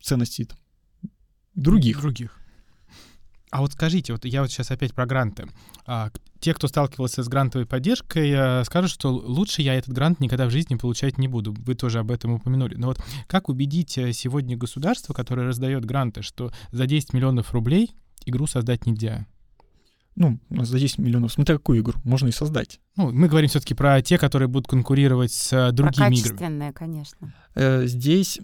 ценностей 0.00 0.48
других. 1.54 2.00
Других. 2.00 2.41
А 3.52 3.60
вот 3.60 3.74
скажите, 3.74 4.14
вот 4.14 4.24
я 4.24 4.40
вот 4.40 4.50
сейчас 4.50 4.70
опять 4.70 4.94
про 4.94 5.04
гранты. 5.04 5.46
А, 5.84 6.10
те, 6.40 6.54
кто 6.54 6.68
сталкивался 6.68 7.22
с 7.22 7.28
грантовой 7.28 7.66
поддержкой, 7.66 8.30
э, 8.30 8.64
скажут, 8.64 8.90
что 8.90 9.10
лучше 9.12 9.60
я 9.60 9.74
этот 9.74 9.92
грант 9.92 10.20
никогда 10.20 10.46
в 10.46 10.50
жизни 10.50 10.76
получать 10.76 11.18
не 11.18 11.28
буду. 11.28 11.52
Вы 11.52 11.74
тоже 11.74 11.98
об 11.98 12.10
этом 12.10 12.32
упомянули. 12.32 12.76
Но 12.76 12.86
вот 12.86 13.04
как 13.26 13.50
убедить 13.50 13.98
э, 13.98 14.14
сегодня 14.14 14.56
государство, 14.56 15.12
которое 15.12 15.46
раздает 15.46 15.84
гранты, 15.84 16.22
что 16.22 16.50
за 16.70 16.86
10 16.86 17.12
миллионов 17.12 17.52
рублей 17.52 17.92
игру 18.24 18.46
создать 18.46 18.86
нельзя? 18.86 19.26
Ну, 20.16 20.40
за 20.48 20.78
10 20.78 20.96
миллионов, 20.96 21.30
смотря 21.34 21.56
какую 21.56 21.80
игру, 21.82 22.00
можно 22.04 22.28
и 22.28 22.32
создать. 22.32 22.80
Ну, 22.96 23.12
мы 23.12 23.28
говорим 23.28 23.50
все-таки 23.50 23.74
про 23.74 24.00
те, 24.00 24.16
которые 24.16 24.48
будут 24.48 24.66
конкурировать 24.66 25.32
с 25.32 25.52
э, 25.52 25.72
другими 25.72 25.94
про 25.94 26.08
качественные, 26.08 26.70
играми. 26.70 26.72
конечно. 26.72 27.34
Здесь 27.86 28.40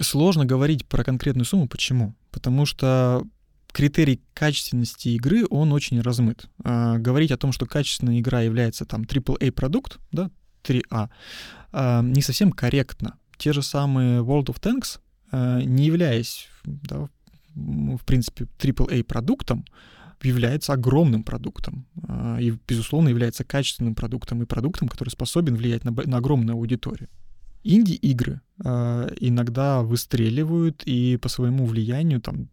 сложно 0.00 0.44
говорить 0.44 0.86
про 0.86 1.04
конкретную 1.04 1.44
сумму. 1.44 1.68
Почему? 1.68 2.14
Потому 2.30 2.66
что 2.66 3.24
критерий 3.72 4.20
качественности 4.34 5.08
игры, 5.08 5.44
он 5.50 5.72
очень 5.72 6.00
размыт. 6.00 6.46
А, 6.62 6.98
говорить 6.98 7.32
о 7.32 7.36
том, 7.36 7.52
что 7.52 7.66
качественная 7.66 8.20
игра 8.20 8.40
является 8.42 8.84
там 8.84 9.02
AAA 9.02 9.50
продукт, 9.52 9.98
да, 10.12 10.30
3А, 10.62 11.08
а, 11.72 12.02
не 12.02 12.22
совсем 12.22 12.52
корректно. 12.52 13.18
Те 13.36 13.52
же 13.52 13.62
самые 13.62 14.22
World 14.22 14.46
of 14.46 14.60
Tanks, 14.60 15.00
а, 15.32 15.60
не 15.60 15.86
являясь, 15.86 16.48
да, 16.64 17.08
в 17.54 18.04
принципе, 18.04 18.46
AAA 18.58 19.02
продуктом, 19.04 19.64
является 20.22 20.72
огромным 20.72 21.22
продуктом 21.22 21.86
а, 22.08 22.38
и, 22.40 22.54
безусловно, 22.66 23.08
является 23.08 23.44
качественным 23.44 23.94
продуктом 23.94 24.42
и 24.42 24.46
продуктом, 24.46 24.88
который 24.88 25.10
способен 25.10 25.56
влиять 25.56 25.84
на, 25.84 25.90
на 25.90 26.18
огромную 26.18 26.56
аудиторию. 26.56 27.08
Инди-игры 27.64 28.42
э, 28.62 29.08
иногда 29.20 29.82
выстреливают 29.82 30.82
и 30.84 31.16
по 31.16 31.28
своему 31.28 31.64
влиянию 31.64 32.20
там 32.20 32.48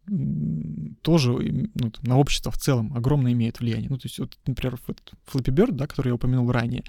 тоже 1.01 1.31
ну, 1.31 1.91
там, 1.91 2.03
на 2.03 2.17
общество 2.17 2.51
в 2.51 2.57
целом 2.57 2.93
огромное 2.95 3.33
имеет 3.33 3.59
влияние. 3.59 3.89
Ну, 3.89 3.97
то 3.97 4.07
есть, 4.07 4.19
вот, 4.19 4.37
например, 4.47 4.79
вот 4.87 5.01
Flappy 5.31 5.53
Bird, 5.53 5.73
да, 5.73 5.87
который 5.87 6.07
я 6.07 6.15
упомянул 6.15 6.51
ранее, 6.51 6.83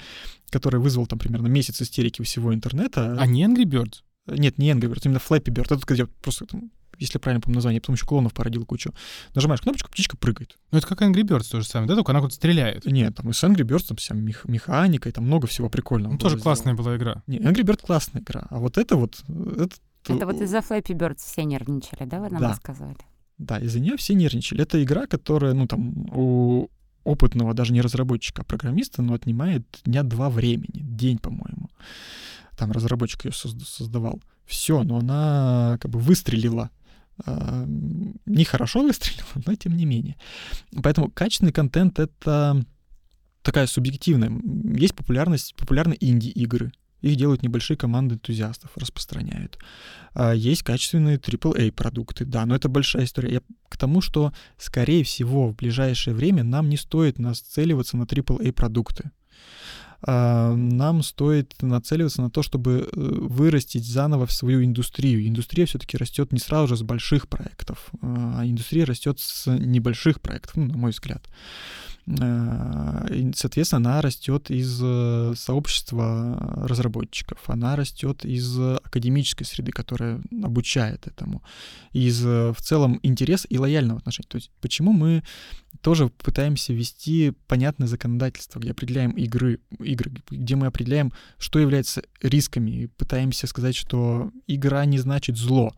который 0.51 0.81
вызвал 0.81 1.07
там 1.07 1.19
примерно 1.19 1.49
месяц 1.49 1.83
истерики 1.83 2.21
у 2.21 2.25
всего 2.25 2.55
интернета. 2.55 3.17
А 3.19 3.27
не 3.27 3.45
Angry 3.45 3.65
Birds? 3.65 4.03
Нет, 4.27 4.59
не 4.59 4.71
Angry 4.71 4.89
Birds, 4.89 5.03
именно 5.05 5.19
Flappy 5.19 5.53
Bird. 5.53 5.75
Это 5.75 5.81
где 5.87 6.07
просто 6.07 6.47
там, 6.47 6.71
если 6.99 7.19
правильно 7.19 7.41
помню 7.41 7.57
название, 7.57 7.81
потом 7.81 7.95
еще 7.95 8.07
клонов 8.07 8.35
породил 8.35 8.65
кучу. 8.65 8.93
Нажимаешь 9.35 9.61
кнопочку, 9.61 9.91
птичка 9.91 10.17
прыгает. 10.17 10.59
Ну, 10.71 10.79
это 10.79 10.87
как 10.87 11.03
Angry 11.03 11.23
Birds 11.23 11.51
то 11.51 11.61
же 11.61 11.67
самое, 11.67 11.89
да? 11.89 11.95
Только 11.95 12.13
она 12.13 12.21
куда-то 12.21 12.37
стреляет. 12.37 12.85
Нет, 12.87 13.17
там 13.17 13.31
и 13.31 13.33
с 13.33 13.43
Angry 13.43 13.65
Birds 13.65 13.87
там 13.89 13.97
вся 13.97 14.15
мех- 14.15 14.45
механика, 14.45 15.09
и 15.09 15.13
там 15.13 15.25
много 15.25 15.47
всего 15.47 15.69
прикольного. 15.69 16.13
Ну, 16.13 16.19
тоже 16.19 16.39
классная 16.39 16.75
была 16.75 16.97
игра. 16.97 17.23
Не, 17.27 17.39
Angry 17.39 17.63
Bird 17.63 17.85
классная 17.85 18.23
игра, 18.23 18.47
а 18.51 18.59
вот 18.59 18.79
это 18.79 18.97
вот... 18.97 19.23
Это, 19.29 19.77
это 20.09 20.27
вот 20.27 20.41
из-за 20.41 20.59
Flappy 20.59 20.97
Birds 20.97 21.19
все 21.19 21.45
нервничали, 21.45 22.05
да, 22.05 22.21
вы 22.21 22.29
нам 22.29 22.41
да. 22.41 22.49
рассказывали? 22.49 22.99
Да, 23.39 23.59
из-за 23.59 23.81
нее 23.81 23.97
все 23.97 24.15
нервничали. 24.15 24.63
Это 24.63 24.83
игра, 24.83 25.07
которая, 25.07 25.55
ну, 25.55 25.67
там, 25.67 26.09
у 26.15 26.69
опытного, 27.05 27.55
даже 27.55 27.73
не 27.73 27.81
разработчика, 27.81 28.43
а 28.43 28.45
программиста, 28.45 29.03
но 29.03 29.15
отнимает 29.15 29.67
дня 29.85 30.03
два 30.03 30.31
времени, 30.31 30.81
день, 30.81 31.19
по-моему. 31.19 31.71
Там 32.57 32.71
разработчик 32.71 33.25
ее 33.25 33.33
создавал. 33.33 34.21
Все, 34.45 34.83
но 34.83 34.99
она 34.99 35.79
как 35.81 35.91
бы 35.91 35.99
выстрелила 35.99 36.71
нехорошо 38.27 38.83
выстрелил, 38.87 39.25
но 39.47 39.55
тем 39.55 39.77
не 39.77 39.85
менее. 39.85 40.17
Поэтому 40.83 41.11
качественный 41.11 41.53
контент— 41.53 41.99
это 42.01 42.65
такая 43.43 43.67
субъективная. 43.67 44.33
Есть 44.77 44.95
популярность, 44.95 45.55
популярны 45.57 45.97
инди-игры. 46.01 46.73
Их 47.03 47.17
делают 47.17 47.43
небольшие 47.43 47.77
команды 47.77 48.15
энтузиастов, 48.15 48.71
распространяют. 48.77 49.59
А 50.15 50.33
есть 50.33 50.63
качественные 50.63 51.19
AAA 51.19 51.73
продукты, 51.73 52.25
да, 52.25 52.47
но 52.47 52.55
это 52.55 52.69
большая 52.69 53.05
история. 53.05 53.33
Я 53.35 53.41
к 53.69 53.77
тому, 53.77 54.01
что, 54.01 54.33
скорее 54.57 55.03
всего, 55.03 55.49
в 55.49 55.57
ближайшее 55.57 56.15
время 56.15 56.45
нам 56.45 56.69
не 56.69 56.77
стоит 56.77 57.19
нацеливаться 57.19 57.97
на 57.97 58.05
AAA 58.05 58.53
продукты. 58.53 59.11
А, 60.05 60.55
нам 60.55 61.03
стоит 61.03 61.55
нацеливаться 61.63 62.23
на 62.23 62.31
то, 62.31 62.43
чтобы 62.43 62.89
э, 62.91 62.91
вырастить 62.93 63.85
заново 63.85 64.27
свою 64.27 64.65
индустрию. 64.65 65.27
Индустрия 65.27 65.67
все-таки 65.67 65.97
растет 65.97 66.33
не 66.33 66.39
сразу 66.39 66.69
же 66.69 66.77
с 66.77 66.83
больших 66.83 67.29
проектов, 67.29 67.91
а 68.03 68.43
индустрия 68.45 68.85
растет 68.85 69.21
с 69.21 69.47
небольших 69.51 70.21
проектов, 70.21 70.57
ну, 70.57 70.67
на 70.67 70.77
мой 70.77 70.91
взгляд. 70.91 71.23
Э, 72.07 73.33
соответственно, 73.35 73.91
она 73.91 74.01
растет 74.01 74.51
из 74.51 74.81
э, 74.83 75.35
сообщества 75.37 76.65
разработчиков, 76.67 77.39
она 77.47 77.77
растет 77.77 78.25
из 78.25 78.59
академической 78.59 79.45
среды, 79.45 79.73
которая 79.73 80.21
обучает 80.43 81.07
этому, 81.07 81.43
из 81.93 82.23
в 82.23 82.57
целом 82.59 82.99
интереса 83.03 83.47
и 83.49 83.59
лояльного 83.59 83.99
отношения. 83.99 84.29
То 84.29 84.37
есть 84.37 84.51
почему 84.61 84.93
мы 84.93 85.23
тоже 85.81 86.09
пытаемся 86.09 86.73
ввести 86.73 87.33
понятное 87.47 87.89
законодательство, 87.89 88.61
где 88.61 88.73
определяем 88.73 89.13
игры, 89.13 89.59
игры, 89.79 90.13
где 90.31 90.55
мы 90.55 90.67
определяем, 90.67 91.13
что 91.39 91.59
является 91.59 92.03
рисками, 92.21 92.71
и 92.71 92.87
пытаемся 92.87 93.47
сказать, 93.47 93.75
что 93.75 94.31
игра 94.47 94.85
не 94.85 94.99
значит 94.99 95.37
зло. 95.37 95.73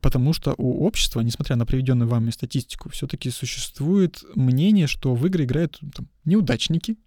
Потому 0.00 0.32
что 0.32 0.54
у 0.58 0.86
общества, 0.86 1.20
несмотря 1.20 1.56
на 1.56 1.66
приведенную 1.66 2.08
вами 2.08 2.30
статистику, 2.30 2.88
все-таки 2.90 3.30
существует 3.30 4.22
мнение, 4.34 4.86
что 4.86 5.14
в 5.14 5.26
игры 5.26 5.44
играют 5.46 5.80
там, 5.94 6.08
неудачники, 6.24 6.98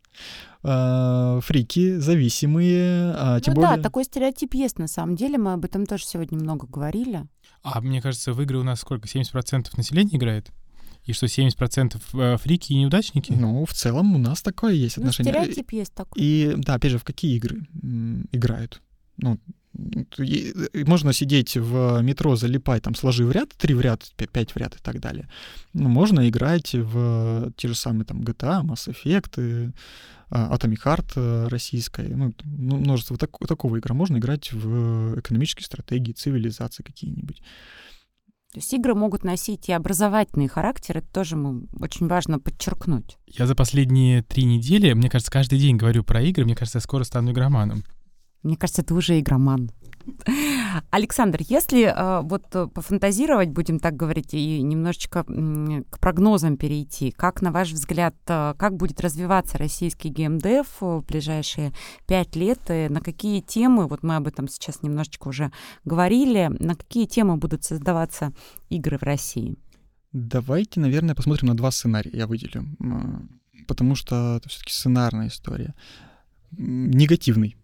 э, 0.63 1.39
фрики, 1.43 1.97
зависимые, 1.97 3.13
а, 3.15 3.39
тем 3.39 3.53
ну 3.53 3.61
более... 3.61 3.77
да, 3.77 3.83
такой 3.83 4.03
стереотип 4.05 4.53
есть 4.55 4.79
на 4.79 4.87
самом 4.87 5.15
деле, 5.15 5.37
мы 5.37 5.53
об 5.53 5.65
этом 5.65 5.85
тоже 5.85 6.05
сегодня 6.05 6.39
много 6.39 6.67
говорили. 6.67 7.27
А 7.61 7.81
мне 7.81 8.01
кажется, 8.01 8.33
в 8.33 8.41
игры 8.41 8.57
у 8.57 8.63
нас 8.63 8.79
сколько, 8.79 9.07
70% 9.07 9.67
населения 9.77 10.17
играет? 10.17 10.51
И 11.05 11.13
что 11.13 11.25
70% 11.25 11.99
э, 12.13 12.37
фрики 12.37 12.73
и 12.73 12.75
неудачники? 12.75 13.31
Ну, 13.31 13.65
в 13.65 13.73
целом 13.73 14.15
у 14.15 14.19
нас 14.19 14.41
такое 14.41 14.73
есть 14.73 14.97
ну, 14.97 15.03
отношение. 15.03 15.33
Ну, 15.33 15.39
стереотип 15.39 15.71
есть 15.71 15.93
такой. 15.93 16.21
И, 16.21 16.53
да, 16.57 16.75
опять 16.75 16.91
же, 16.91 16.99
в 16.99 17.03
какие 17.03 17.35
игры 17.35 17.67
играют? 18.31 18.81
Ну, 19.17 19.39
можно 20.85 21.13
сидеть 21.13 21.57
в 21.57 22.01
метро, 22.01 22.35
залипать, 22.35 22.83
там, 22.83 22.95
сложи 22.95 23.25
в 23.25 23.31
ряд, 23.31 23.49
три 23.57 23.73
в 23.73 23.81
ряд, 23.81 24.03
пять 24.15 24.53
в 24.53 24.57
ряд 24.57 24.75
и 24.75 24.79
так 24.79 24.99
далее. 24.99 25.29
Но 25.73 25.89
можно 25.89 26.27
играть 26.27 26.73
в 26.73 27.51
те 27.57 27.67
же 27.67 27.75
самые 27.75 28.05
там 28.05 28.21
GTA, 28.21 28.63
Mass 28.63 28.93
Effect, 28.93 29.41
и, 29.41 29.71
а, 30.29 30.55
Atomic 30.55 30.83
Heart 30.83 31.11
э, 31.15 31.47
российская, 31.47 32.07
ну, 32.07 32.33
ну, 32.43 32.77
множество 32.77 33.17
так, 33.17 33.31
такого 33.47 33.77
игр. 33.77 33.93
Можно 33.93 34.17
играть 34.17 34.51
в 34.51 35.19
экономические 35.19 35.65
стратегии, 35.65 36.13
цивилизации 36.13 36.83
какие-нибудь. 36.83 37.41
То 38.51 38.57
есть 38.57 38.73
игры 38.73 38.95
могут 38.95 39.23
носить 39.23 39.69
и 39.69 39.73
образовательный 39.73 40.47
характер, 40.47 40.97
это 40.97 41.07
тоже 41.07 41.37
очень 41.79 42.07
важно 42.07 42.39
подчеркнуть. 42.39 43.19
Я 43.27 43.45
за 43.45 43.53
последние 43.53 44.23
три 44.23 44.43
недели, 44.43 44.93
мне 44.93 45.07
кажется, 45.07 45.31
каждый 45.31 45.59
день 45.59 45.77
говорю 45.77 46.03
про 46.03 46.21
игры, 46.23 46.45
мне 46.45 46.55
кажется, 46.55 46.77
я 46.77 46.81
скоро 46.81 47.03
стану 47.03 47.31
игроманом. 47.31 47.83
Мне 48.43 48.55
кажется, 48.55 48.83
ты 48.83 48.93
уже 48.93 49.19
игроман. 49.19 49.71
Александр, 50.91 51.41
если 51.47 51.83
э, 51.83 52.21
вот 52.21 52.43
э, 52.53 52.67
пофантазировать, 52.67 53.49
будем 53.49 53.79
так 53.79 53.95
говорить, 53.95 54.33
и 54.33 54.61
немножечко 54.61 55.23
к 55.23 55.99
прогнозам 55.99 56.57
перейти, 56.57 57.11
как, 57.11 57.41
на 57.41 57.51
ваш 57.51 57.71
взгляд, 57.71 58.15
э, 58.27 58.53
как 58.57 58.75
будет 58.75 59.01
развиваться 59.01 59.57
российский 59.57 60.09
геймдев 60.09 60.67
в 60.79 61.01
ближайшие 61.01 61.73
пять 62.07 62.35
лет, 62.35 62.59
и 62.69 62.87
на 62.89 63.01
какие 63.01 63.41
темы, 63.41 63.87
вот 63.87 64.03
мы 64.03 64.15
об 64.15 64.27
этом 64.27 64.47
сейчас 64.47 64.83
немножечко 64.83 65.27
уже 65.27 65.51
говорили, 65.85 66.49
на 66.59 66.75
какие 66.75 67.05
темы 67.05 67.37
будут 67.37 67.63
создаваться 67.63 68.33
игры 68.69 68.97
в 68.97 69.03
России? 69.03 69.57
Давайте, 70.11 70.79
наверное, 70.79 71.15
посмотрим 71.15 71.49
на 71.49 71.57
два 71.57 71.71
сценария, 71.71 72.11
я 72.13 72.25
выделю, 72.25 72.65
потому 73.67 73.95
что 73.95 74.37
это 74.37 74.49
все-таки 74.49 74.73
сценарная 74.73 75.27
история. 75.27 75.75
Негативный. 76.51 77.58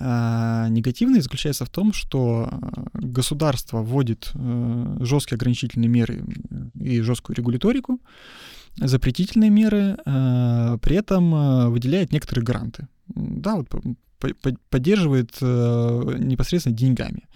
А 0.00 0.68
негативный 0.68 1.20
заключается 1.20 1.64
в 1.64 1.70
том, 1.70 1.92
что 1.92 2.48
государство 2.94 3.82
вводит 3.82 4.30
э, 4.34 4.96
жесткие 5.00 5.36
ограничительные 5.36 5.88
меры 5.88 6.24
и 6.80 7.00
жесткую 7.00 7.36
регуляторику, 7.36 8.00
запретительные 8.76 9.50
меры, 9.50 9.96
э, 10.04 10.78
при 10.80 10.96
этом 10.96 11.34
э, 11.34 11.68
выделяет 11.68 12.12
некоторые 12.12 12.44
гранты. 12.44 12.88
Да, 13.08 13.56
вот 13.56 13.68
поддерживает 14.70 15.40
непосредственно 15.42 16.74
деньгами. 16.74 17.28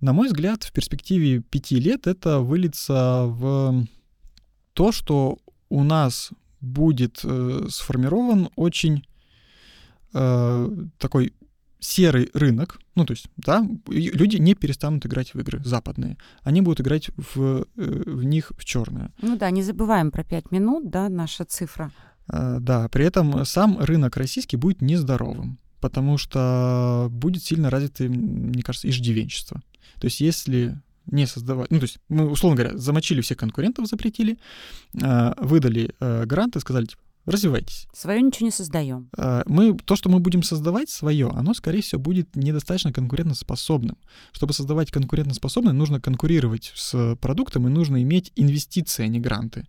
На 0.00 0.12
мой 0.12 0.28
взгляд, 0.28 0.64
в 0.64 0.72
перспективе 0.72 1.40
пяти 1.40 1.78
лет 1.80 2.06
это 2.06 2.40
выльется 2.40 3.24
в 3.26 3.86
то, 4.72 4.92
что 4.92 5.38
у 5.68 5.84
нас 5.84 6.30
будет 6.60 7.20
э, 7.24 7.66
сформирован 7.68 8.48
очень 8.56 9.04
э, 10.14 10.70
такой 10.98 11.32
серый 11.80 12.30
рынок, 12.34 12.80
ну 12.94 13.04
то 13.04 13.12
есть, 13.12 13.26
да, 13.36 13.66
люди 13.86 14.36
не 14.36 14.54
перестанут 14.54 15.06
играть 15.06 15.34
в 15.34 15.40
игры 15.40 15.62
западные, 15.64 16.16
они 16.42 16.60
будут 16.60 16.80
играть 16.80 17.10
в, 17.16 17.66
э, 17.76 18.02
в 18.06 18.24
них 18.24 18.52
в 18.56 18.64
черное. 18.64 19.12
Ну 19.22 19.36
да, 19.36 19.50
не 19.50 19.62
забываем 19.62 20.10
про 20.10 20.24
пять 20.24 20.50
минут, 20.50 20.90
да, 20.90 21.08
наша 21.08 21.44
цифра. 21.44 21.90
Э, 22.32 22.58
да, 22.60 22.88
при 22.88 23.04
этом 23.04 23.44
сам 23.44 23.78
рынок 23.78 24.16
российский 24.16 24.56
будет 24.56 24.82
нездоровым, 24.82 25.58
потому 25.80 26.18
что 26.18 27.08
будет 27.10 27.44
сильно 27.44 27.70
развито, 27.70 28.04
мне 28.04 28.62
кажется, 28.62 28.88
иждивенчество. 28.88 29.62
То 30.00 30.06
есть 30.06 30.20
если 30.20 30.80
не 31.06 31.26
создавать, 31.26 31.70
ну 31.70 31.78
то 31.78 31.84
есть 31.84 31.98
мы, 32.08 32.28
условно 32.28 32.56
говоря, 32.56 32.76
замочили 32.76 33.20
всех 33.20 33.38
конкурентов, 33.38 33.86
запретили, 33.86 34.38
э, 35.00 35.32
выдали 35.38 35.94
гранты, 36.00 36.60
сказали, 36.60 36.86
типа, 36.86 37.02
развивайтесь. 37.30 37.86
Свое 37.92 38.22
ничего 38.22 38.46
не 38.46 38.50
создаем. 38.50 39.08
Э, 39.16 39.42
мы, 39.46 39.76
то, 39.76 39.96
что 39.96 40.08
мы 40.08 40.20
будем 40.20 40.42
создавать 40.42 40.90
свое, 40.90 41.28
оно, 41.28 41.54
скорее 41.54 41.82
всего, 41.82 42.00
будет 42.00 42.36
недостаточно 42.36 42.92
конкурентоспособным. 42.92 43.96
Чтобы 44.32 44.52
создавать 44.52 44.90
конкурентоспособное, 44.90 45.72
нужно 45.72 46.00
конкурировать 46.00 46.72
с 46.74 47.16
продуктом 47.16 47.66
и 47.66 47.70
нужно 47.70 48.02
иметь 48.02 48.32
инвестиции, 48.36 49.04
а 49.04 49.08
не 49.08 49.20
гранты. 49.20 49.66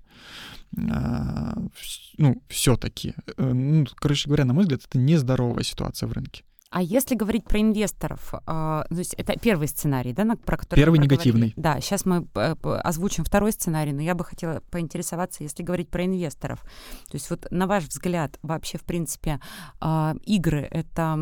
Ну, 0.71 2.41
все-таки. 2.47 3.15
Ну, 3.37 3.85
короче 3.95 4.27
говоря, 4.27 4.45
на 4.45 4.53
мой 4.53 4.63
взгляд, 4.63 4.81
это 4.87 4.97
нездоровая 4.97 5.63
ситуация 5.63 6.07
в 6.07 6.11
рынке. 6.11 6.43
А 6.71 6.83
если 6.83 7.15
говорить 7.15 7.45
про 7.45 7.59
инвесторов, 7.61 8.33
э, 8.33 8.39
то 8.45 8.85
есть 8.91 9.15
это 9.15 9.33
первый 9.39 9.67
сценарий, 9.67 10.13
да, 10.13 10.25
про 10.45 10.57
который 10.57 10.79
первый 10.79 10.99
негативный. 10.99 11.53
Да, 11.55 11.81
сейчас 11.81 12.05
мы 12.05 12.27
э, 12.35 12.55
озвучим 12.83 13.23
второй 13.23 13.51
сценарий, 13.51 13.91
но 13.91 14.01
я 14.01 14.13
бы 14.13 14.23
хотела 14.23 14.61
поинтересоваться, 14.69 15.43
если 15.43 15.63
говорить 15.63 15.89
про 15.89 16.05
инвесторов. 16.05 16.61
То 17.09 17.15
есть 17.15 17.29
вот 17.31 17.47
на 17.49 17.65
ваш 17.65 17.85
взгляд 17.85 18.37
вообще 18.43 18.77
в 18.77 18.83
принципе 18.83 19.39
э, 19.81 20.13
игры 20.25 20.67
это 20.69 21.17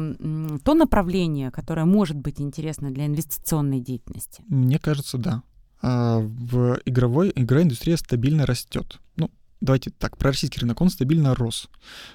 то 0.64 0.74
направление, 0.74 1.52
которое 1.52 1.86
может 1.86 2.18
быть 2.18 2.42
интересно 2.42 2.92
для 2.92 3.06
инвестиционной 3.06 3.80
деятельности? 3.80 4.44
Мне 4.48 4.80
кажется, 4.80 5.18
да. 5.18 5.44
А, 5.82 6.20
в 6.20 6.80
игровой 6.86 7.32
игровая 7.36 7.66
индустрия 7.66 7.98
стабильно 7.98 8.46
растет. 8.46 9.00
Ну, 9.16 9.30
давайте 9.62 9.90
так, 9.92 10.18
про 10.18 10.30
российский 10.30 10.60
рынок, 10.60 10.82
он 10.82 10.90
стабильно 10.90 11.36
рос. 11.36 11.70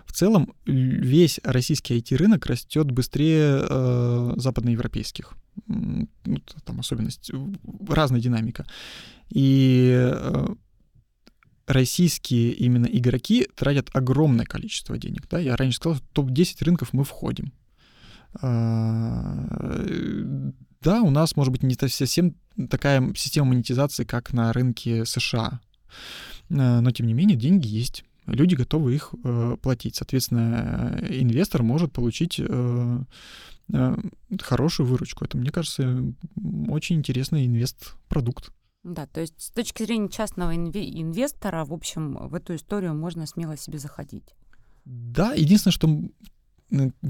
В 0.06 0.12
целом 0.12 0.54
весь 0.64 1.40
российский 1.42 1.98
IT-рынок 1.98 2.46
растет 2.46 2.90
быстрее 2.90 3.64
э, 3.68 4.32
западноевропейских. 4.36 5.34
Там 5.66 6.80
особенность, 6.80 7.30
разная 7.88 8.20
динамика. 8.20 8.66
И 9.30 9.90
э, 9.92 10.46
российские 11.66 12.52
именно 12.52 12.86
игроки 12.86 13.48
тратят 13.54 13.90
огромное 13.92 14.46
количество 14.46 14.98
денег. 14.98 15.28
Да? 15.28 15.38
Я 15.38 15.56
раньше 15.56 15.76
сказал, 15.76 15.98
в 15.98 16.02
топ-10 16.12 16.64
рынков 16.64 16.92
мы 16.92 17.04
входим. 17.04 17.52
Э, 18.40 19.72
да, 20.80 21.02
у 21.02 21.10
нас, 21.10 21.36
может 21.36 21.52
быть, 21.52 21.62
не 21.62 21.74
совсем 21.74 22.34
такая 22.70 23.12
система 23.14 23.48
монетизации, 23.48 24.04
как 24.04 24.32
на 24.32 24.52
рынке 24.52 25.04
США. 25.04 25.60
Э, 26.52 26.80
но 26.80 26.90
тем 26.90 27.06
не 27.06 27.14
менее 27.14 27.36
деньги 27.36 27.66
есть. 27.66 28.04
Люди 28.26 28.54
готовы 28.54 28.94
их 28.94 29.14
э, 29.24 29.56
платить. 29.60 29.96
Соответственно, 29.96 30.98
инвестор 31.08 31.62
может 31.62 31.92
получить 31.92 32.38
э, 32.38 32.98
э, 33.72 33.96
хорошую 34.40 34.86
выручку. 34.86 35.24
Это, 35.24 35.36
мне 35.36 35.50
кажется, 35.50 36.14
очень 36.68 36.96
интересный 36.96 37.46
инвест-продукт. 37.46 38.52
Да, 38.84 39.06
то 39.06 39.20
есть 39.20 39.40
с 39.40 39.50
точки 39.50 39.84
зрения 39.84 40.08
частного 40.08 40.54
инвестора, 40.54 41.64
в 41.64 41.72
общем, 41.72 42.16
в 42.28 42.34
эту 42.34 42.54
историю 42.56 42.94
можно 42.94 43.26
смело 43.26 43.56
себе 43.56 43.78
заходить. 43.78 44.34
Да, 44.84 45.32
единственное, 45.34 45.72
что 45.72 45.88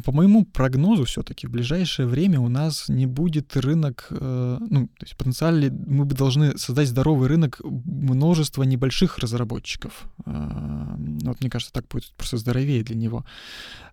по 0.04 0.12
моему 0.12 0.44
прогнозу 0.44 1.04
все-таки 1.04 1.46
в 1.46 1.50
ближайшее 1.50 2.06
время 2.06 2.40
у 2.40 2.48
нас 2.48 2.88
не 2.88 3.06
будет 3.06 3.56
рынок, 3.56 4.08
э, 4.10 4.58
ну, 4.60 4.88
то 4.88 5.04
есть 5.04 5.16
потенциально 5.16 5.70
мы 5.86 6.04
бы 6.04 6.14
должны 6.14 6.58
создать 6.58 6.88
здоровый 6.88 7.28
рынок 7.28 7.60
множества 7.62 8.64
небольших 8.64 9.18
разработчиков. 9.18 10.08
Э, 10.26 10.96
вот 11.22 11.40
мне 11.40 11.50
кажется, 11.50 11.72
так 11.72 11.86
будет 11.88 12.12
просто 12.16 12.38
здоровее 12.38 12.82
для 12.82 12.96
него. 12.96 13.24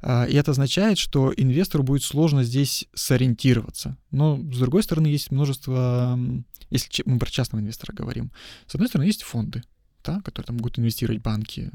Э, 0.02 0.28
и 0.28 0.36
это 0.36 0.52
означает, 0.52 0.98
что 0.98 1.32
инвестору 1.36 1.84
будет 1.84 2.04
сложно 2.04 2.44
здесь 2.44 2.88
сориентироваться. 2.94 3.98
Но, 4.12 4.38
с 4.52 4.58
другой 4.58 4.84
стороны, 4.84 5.08
есть 5.08 5.32
множество, 5.32 6.20
если 6.72 7.04
мы 7.06 7.20
про 7.20 7.30
частного 7.30 7.62
инвестора 7.62 7.94
говорим, 7.94 8.32
с 8.66 8.74
одной 8.74 8.88
стороны, 8.88 9.08
есть 9.08 9.24
фонды, 9.24 9.62
да, 10.04 10.22
которые 10.22 10.48
там 10.48 10.56
могут 10.58 10.80
инвестировать 10.80 11.22
банки, 11.22 11.70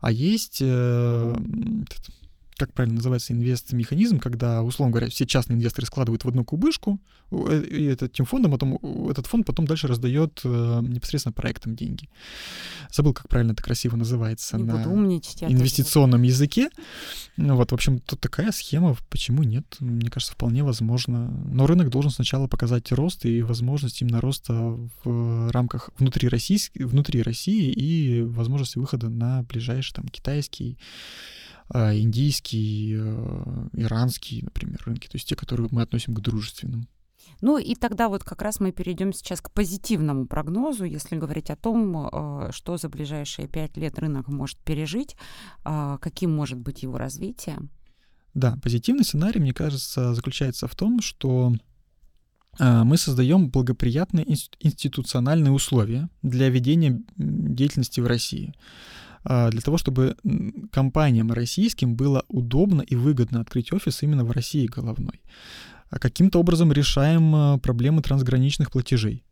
а 0.00 0.10
есть 0.10 0.62
как 2.58 2.72
правильно 2.72 2.96
называется, 2.96 3.32
инвест-механизм, 3.32 4.18
когда, 4.18 4.62
условно 4.62 4.92
говоря, 4.92 5.08
все 5.08 5.26
частные 5.26 5.56
инвесторы 5.56 5.86
складывают 5.86 6.24
в 6.24 6.28
одну 6.28 6.44
кубышку, 6.44 6.98
э, 7.30 7.62
и 7.62 7.84
этот, 7.84 8.12
тем 8.12 8.26
фондом 8.26 8.50
потом, 8.50 9.08
этот 9.08 9.26
фонд 9.26 9.46
потом 9.46 9.66
дальше 9.66 9.86
раздает 9.86 10.40
э, 10.44 10.80
непосредственно 10.82 11.32
проектам 11.32 11.76
деньги. 11.76 12.08
Забыл, 12.90 13.14
как 13.14 13.28
правильно 13.28 13.52
это 13.52 13.62
красиво 13.62 13.96
называется 13.96 14.58
Не 14.58 14.64
на 14.64 14.88
умничать, 14.88 15.42
инвестиционном 15.44 16.22
языке. 16.22 16.68
Ну, 17.36 17.54
вот, 17.54 17.70
в 17.70 17.74
общем, 17.74 18.00
тут 18.00 18.20
такая 18.20 18.50
схема, 18.50 18.96
почему 19.08 19.44
нет? 19.44 19.76
Мне 19.78 20.10
кажется, 20.10 20.32
вполне 20.32 20.64
возможно. 20.64 21.28
Но 21.28 21.66
рынок 21.66 21.90
должен 21.90 22.10
сначала 22.10 22.48
показать 22.48 22.90
рост 22.90 23.24
и 23.24 23.42
возможность 23.42 24.02
именно 24.02 24.20
роста 24.20 24.76
в 25.04 25.50
рамках 25.52 25.90
внутри, 25.98 26.28
российской, 26.28 26.82
внутри 26.82 27.22
России 27.22 27.70
и 27.70 28.22
возможности 28.22 28.78
выхода 28.78 29.08
на 29.08 29.44
ближайший 29.44 29.94
там 29.94 30.08
китайский 30.08 30.76
индийский, 31.74 32.96
э, 32.98 33.68
иранский, 33.74 34.42
например, 34.42 34.82
рынки, 34.86 35.06
то 35.08 35.16
есть 35.16 35.28
те, 35.28 35.36
которые 35.36 35.68
мы 35.70 35.82
относим 35.82 36.14
к 36.14 36.20
дружественным. 36.20 36.88
Ну 37.40 37.58
и 37.58 37.74
тогда 37.74 38.08
вот 38.08 38.24
как 38.24 38.42
раз 38.42 38.58
мы 38.58 38.72
перейдем 38.72 39.12
сейчас 39.12 39.40
к 39.40 39.50
позитивному 39.50 40.26
прогнозу, 40.26 40.84
если 40.84 41.16
говорить 41.16 41.50
о 41.50 41.56
том, 41.56 42.08
э, 42.08 42.50
что 42.52 42.76
за 42.76 42.88
ближайшие 42.88 43.48
пять 43.48 43.76
лет 43.76 43.98
рынок 43.98 44.28
может 44.28 44.58
пережить, 44.58 45.16
а, 45.64 45.98
каким 45.98 46.34
может 46.34 46.58
быть 46.58 46.82
его 46.82 46.98
развитие. 46.98 47.58
Да, 48.34 48.58
позитивный 48.62 49.04
сценарий, 49.04 49.40
мне 49.40 49.52
кажется, 49.52 50.14
заключается 50.14 50.68
в 50.68 50.74
том, 50.74 51.00
что 51.00 51.52
э, 52.58 52.82
мы 52.84 52.96
создаем 52.96 53.50
благоприятные 53.50 54.26
институциональные 54.60 55.52
условия 55.52 56.08
для 56.22 56.48
ведения 56.48 57.02
деятельности 57.16 58.00
в 58.00 58.06
России. 58.06 58.54
А, 59.30 59.50
для 59.50 59.60
того, 59.60 59.76
чтобы 59.76 60.16
компаниям 60.72 61.30
российским 61.32 61.94
было 61.94 62.24
удобно 62.28 62.80
и 62.80 62.96
выгодно 62.96 63.40
открыть 63.40 63.72
офис 63.72 64.02
именно 64.02 64.24
в 64.24 64.30
России 64.30 64.66
головной. 64.66 65.20
А 65.90 65.98
каким-то 65.98 66.40
образом 66.40 66.72
решаем 66.72 67.34
а, 67.34 67.58
проблемы 67.58 68.00
трансграничных 68.00 68.70
платежей. 68.70 69.22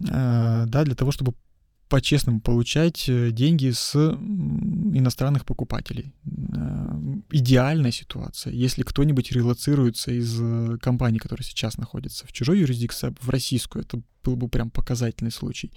Да, 0.00 0.66
для 0.66 0.96
того, 0.96 1.12
чтобы 1.12 1.34
по-честному 1.94 2.40
получать 2.40 3.08
э, 3.08 3.30
деньги 3.30 3.70
с 3.70 3.94
иностранных 3.94 5.44
покупателей. 5.44 6.12
Э, 6.26 7.20
идеальная 7.30 7.92
ситуация. 7.92 8.52
Если 8.52 8.82
кто-нибудь 8.82 9.30
релацируется 9.30 10.10
из 10.10 10.40
э, 10.40 10.76
компании, 10.82 11.20
которая 11.20 11.44
сейчас 11.44 11.78
находится 11.78 12.26
в 12.26 12.32
чужой 12.32 12.58
юрисдикции, 12.58 13.14
в 13.20 13.30
российскую, 13.30 13.84
это 13.84 14.02
был 14.24 14.34
бы 14.34 14.48
прям 14.48 14.70
показательный 14.70 15.30
случай. 15.30 15.70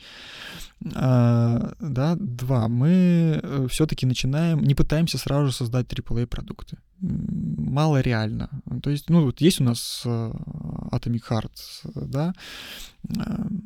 А, 0.96 1.74
да, 1.80 2.16
два. 2.16 2.68
Мы 2.68 3.68
все-таки 3.70 4.08
начинаем, 4.08 4.64
не 4.64 4.74
пытаемся 4.74 5.18
сразу 5.18 5.48
же 5.48 5.52
создать 5.52 5.86
AAA 5.86 6.26
продукты. 6.26 6.78
Мало 7.00 8.02
реально. 8.02 8.50
То 8.82 8.90
есть, 8.90 9.10
ну, 9.10 9.24
вот 9.24 9.42
есть 9.42 9.62
у 9.62 9.64
нас 9.66 10.02
Atomic 10.06 11.24
Heart, 11.30 12.08
да, 12.08 12.34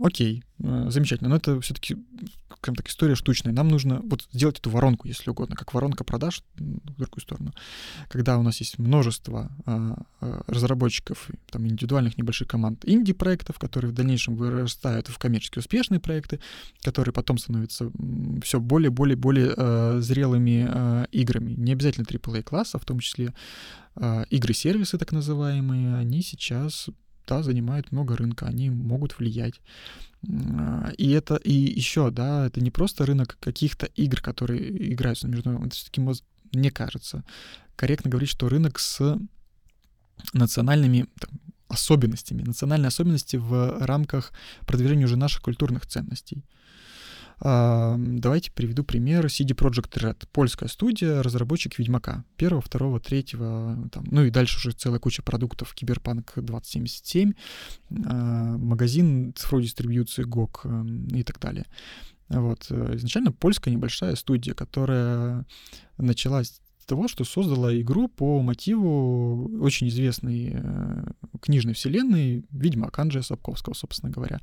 окей, 0.02 0.44
замечательно, 0.60 1.30
но 1.30 1.38
это 1.38 1.60
все-таки 1.62 1.98
скажем 2.62 2.76
так, 2.76 2.88
история 2.90 3.16
штучная. 3.16 3.54
Нам 3.54 3.70
нужно 3.70 4.02
вот 4.04 4.28
сделать 4.32 4.60
эту 4.60 4.70
воронку, 4.70 5.08
если 5.08 5.32
угодно, 5.32 5.56
как 5.56 5.74
воронка 5.74 6.04
продаж 6.04 6.44
в 6.56 6.98
другую 6.98 7.22
сторону. 7.22 7.54
Когда 8.08 8.38
у 8.38 8.44
нас 8.44 8.60
есть 8.60 8.78
множество 8.78 9.52
а, 9.66 10.04
а, 10.20 10.44
разработчиков, 10.46 11.30
там, 11.50 11.68
индивидуальных 11.68 12.20
небольших 12.20 12.48
команд, 12.48 12.84
инди-проектов, 12.86 13.58
которые 13.58 13.90
в 13.92 13.96
дальнейшем 13.96 14.38
перерастают 14.38 15.08
в 15.08 15.18
коммерчески 15.18 15.58
успешные 15.58 16.00
проекты, 16.00 16.40
которые 16.84 17.14
потом 17.14 17.40
становятся 17.40 17.92
все 18.44 18.60
более, 18.60 18.92
более, 18.92 19.16
более 19.16 19.54
э, 19.58 20.00
зрелыми 20.02 20.68
э, 20.70 21.06
играми. 21.12 21.54
Не 21.54 21.74
обязательно 21.74 22.06
AAA 22.06 22.44
класса, 22.44 22.78
в 22.78 22.86
том 22.86 23.00
числе 23.00 23.34
э, 23.96 24.26
игры-сервисы 24.30 25.00
так 25.00 25.12
называемые, 25.12 25.96
они 25.96 26.22
сейчас 26.22 26.90
да, 27.28 27.44
занимают 27.44 27.92
много 27.92 28.16
рынка, 28.16 28.48
они 28.48 28.70
могут 28.70 29.18
влиять. 29.20 29.62
И 30.98 31.12
это 31.12 31.36
и 31.36 31.54
еще, 31.54 32.12
да, 32.12 32.48
это 32.48 32.62
не 32.62 32.72
просто 32.72 33.06
рынок 33.06 33.38
каких-то 33.40 33.88
игр, 33.88 34.22
которые 34.22 34.94
играются 34.94 35.28
на 35.28 35.32
международном, 35.32 35.68
это 35.68 35.76
все-таки, 35.76 36.02
мне 36.54 36.72
кажется, 36.72 37.24
корректно 37.76 38.12
говорить, 38.12 38.30
что 38.30 38.50
рынок 38.50 38.80
с 38.80 39.18
национальными 40.34 41.08
там, 41.20 41.32
особенностями, 41.68 42.44
национальные 42.44 42.90
особенности 42.90 43.38
в 43.38 43.80
рамках 43.80 44.32
продвижения 44.68 45.06
уже 45.06 45.16
наших 45.16 45.42
культурных 45.42 45.88
ценностей. 45.88 46.44
Давайте 47.44 48.52
приведу 48.52 48.84
пример 48.84 49.26
CD 49.26 49.56
Project 49.56 49.92
Red. 49.94 50.28
Польская 50.32 50.70
студия, 50.70 51.24
разработчик 51.24 51.80
Ведьмака. 51.80 52.24
Первого, 52.38 52.62
второго, 52.62 53.00
третьего, 53.00 53.90
там, 53.92 54.04
ну 54.12 54.24
и 54.24 54.30
дальше 54.30 54.58
уже 54.58 54.78
целая 54.78 55.00
куча 55.00 55.24
продуктов 55.24 55.74
Киберпанк 55.74 56.34
2077, 56.36 57.34
а, 58.06 58.58
магазин 58.58 59.34
цифровой 59.36 59.64
дистрибьюции 59.64 60.24
GOG 60.24 60.60
эм, 60.66 61.08
и 61.08 61.24
так 61.24 61.40
далее. 61.40 61.66
Вот. 62.30 62.70
Изначально 62.70 63.32
польская 63.32 63.72
небольшая 63.72 64.16
студия, 64.16 64.54
которая 64.54 65.48
началась 65.98 66.62
с 66.82 66.86
того, 66.86 67.08
что 67.08 67.24
создала 67.24 67.76
игру 67.80 68.08
по 68.08 68.42
мотиву 68.42 69.50
очень 69.62 69.88
известной 69.90 70.52
э, 70.54 71.04
книжной 71.42 71.74
вселенной 71.74 72.46
Ведьмак 72.52 72.98
Анджея 73.00 73.24
Сапковского, 73.24 73.74
собственно 73.74 74.12
говоря. 74.12 74.40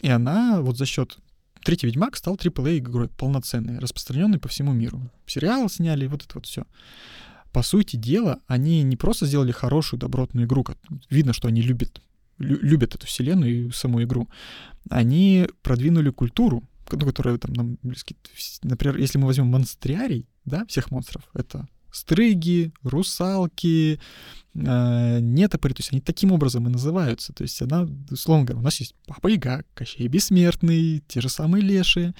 И 0.00 0.08
она 0.08 0.60
вот 0.60 0.76
за 0.76 0.86
счет 0.86 1.18
Третий 1.64 1.86
Ведьмак 1.86 2.16
стал 2.16 2.36
AAA 2.36 2.78
игрой, 2.78 3.08
полноценной, 3.08 3.78
распространенной 3.78 4.38
по 4.38 4.48
всему 4.48 4.72
миру. 4.72 5.10
Сериал 5.26 5.68
сняли, 5.68 6.06
вот 6.06 6.24
это 6.24 6.34
вот 6.34 6.46
все. 6.46 6.64
По 7.52 7.62
сути 7.62 7.96
дела, 7.96 8.40
они 8.46 8.82
не 8.82 8.96
просто 8.96 9.26
сделали 9.26 9.52
хорошую, 9.52 10.00
добротную 10.00 10.46
игру, 10.46 10.64
видно, 11.10 11.32
что 11.32 11.48
они 11.48 11.62
любят, 11.62 12.02
любят 12.38 12.94
эту 12.94 13.06
вселенную 13.06 13.68
и 13.68 13.70
саму 13.70 14.02
игру. 14.02 14.28
Они 14.90 15.48
продвинули 15.62 16.10
культуру, 16.10 16.62
ну, 16.90 17.06
которая 17.06 17.38
там 17.38 17.52
нам 17.52 17.78
близки. 17.82 18.16
Например, 18.62 18.96
если 18.96 19.18
мы 19.18 19.26
возьмем 19.26 19.46
монстриарий, 19.46 20.26
да, 20.44 20.64
всех 20.66 20.90
монстров, 20.90 21.28
это 21.34 21.68
стрыги, 21.90 22.72
русалки, 22.82 24.00
э, 24.54 25.18
нетопыри, 25.20 25.72
то 25.72 25.80
есть 25.80 25.92
они 25.92 26.00
таким 26.00 26.32
образом 26.32 26.66
и 26.66 26.70
называются. 26.70 27.32
То 27.32 27.42
есть 27.42 27.60
она, 27.62 27.86
условно 28.10 28.44
говоря, 28.44 28.60
у 28.60 28.64
нас 28.64 28.80
есть 28.80 28.94
Папа 29.06 29.28
Яга, 29.28 29.64
Кощей 29.74 30.08
Бессмертный, 30.08 31.02
те 31.08 31.20
же 31.20 31.28
самые 31.28 31.62
Леши. 31.62 32.14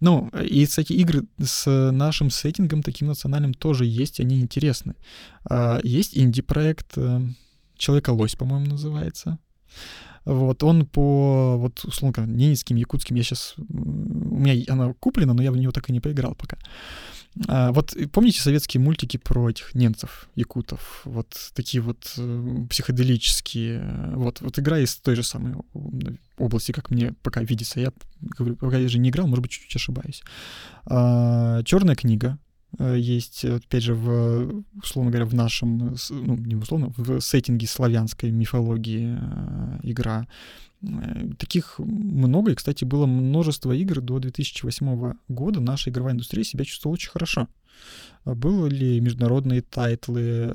Ну, 0.00 0.28
и, 0.28 0.66
кстати, 0.66 0.92
игры 0.92 1.24
с 1.42 1.90
нашим 1.90 2.30
сеттингом 2.30 2.82
таким 2.82 3.08
национальным 3.08 3.54
тоже 3.54 3.86
есть, 3.86 4.20
они 4.20 4.40
интересны. 4.40 4.94
Э, 5.48 5.80
есть 5.82 6.16
инди-проект 6.16 6.96
э, 6.96 7.20
«Человека-лось», 7.76 8.34
по-моему, 8.34 8.66
называется. 8.66 9.38
Вот, 10.24 10.62
он 10.62 10.86
по, 10.86 11.56
вот, 11.58 11.84
условно 11.84 12.14
говоря, 12.14 12.32
ненецким, 12.32 12.76
якутским, 12.76 13.16
я 13.16 13.22
сейчас, 13.22 13.54
у 13.58 14.38
меня 14.38 14.54
она 14.68 14.94
куплена, 14.94 15.34
но 15.34 15.42
я 15.42 15.52
в 15.52 15.56
нее 15.56 15.70
так 15.70 15.90
и 15.90 15.92
не 15.92 16.00
поиграл 16.00 16.34
пока. 16.34 16.56
А, 17.48 17.72
вот 17.72 17.96
помните 18.12 18.40
советские 18.40 18.80
мультики 18.80 19.16
про 19.16 19.50
этих 19.50 19.74
немцев, 19.74 20.28
якутов, 20.36 21.02
вот 21.04 21.50
такие 21.54 21.80
вот 21.80 22.14
э, 22.16 22.66
психоделические, 22.70 24.12
вот, 24.14 24.40
вот 24.40 24.58
игра 24.58 24.78
из 24.78 24.96
той 24.96 25.16
же 25.16 25.24
самой 25.24 25.54
области, 26.38 26.72
как 26.72 26.90
мне 26.90 27.12
пока 27.22 27.42
видится, 27.42 27.80
я 27.80 27.92
говорю, 28.20 28.56
пока 28.56 28.78
я 28.78 28.88
же 28.88 28.98
не 28.98 29.10
играл, 29.10 29.26
может 29.26 29.42
быть, 29.42 29.50
чуть-чуть 29.50 29.76
ошибаюсь. 29.76 30.22
А, 30.86 31.62
Черная 31.64 31.96
книга, 31.96 32.38
э, 32.78 32.96
есть, 32.98 33.44
опять 33.44 33.82
же, 33.82 33.94
в, 33.94 34.64
условно 34.80 35.10
говоря, 35.10 35.26
в 35.26 35.34
нашем, 35.34 35.96
ну, 36.10 36.36
не 36.36 36.54
условно, 36.54 36.92
в 36.96 37.20
сеттинге 37.20 37.66
славянской 37.66 38.30
мифологии 38.30 39.18
э, 39.18 39.78
игра. 39.82 40.28
Э, 40.84 41.30
таких 41.38 41.78
много, 41.78 42.52
и, 42.52 42.54
кстати, 42.54 42.84
было 42.84 43.06
множество 43.06 43.72
игр 43.72 44.00
до 44.00 44.18
2008 44.18 45.14
года. 45.28 45.60
Наша 45.60 45.90
игровая 45.90 46.14
индустрия 46.14 46.44
себя 46.44 46.64
чувствовала 46.64 46.94
очень 46.94 47.10
хорошо. 47.10 47.48
А 48.24 48.34
были 48.34 49.00
международные 49.00 49.62
тайтлы. 49.62 50.54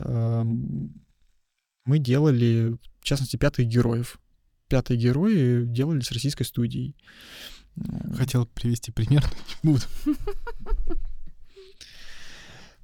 Мы 1.85 1.99
делали, 1.99 2.77
в 2.99 3.03
частности, 3.03 3.35
пятых 3.35 3.67
героев. 3.67 4.19
Пятые 4.67 4.97
герои 4.97 5.65
делали 5.65 6.01
с 6.01 6.11
российской 6.11 6.43
студией. 6.43 6.95
Хотел 8.15 8.45
привести 8.45 8.91
пример, 8.91 9.23
но 9.63 9.71
не 9.71 9.73
буду. 9.73 9.85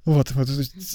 Вот, 0.04 0.30
вот, 0.32 0.48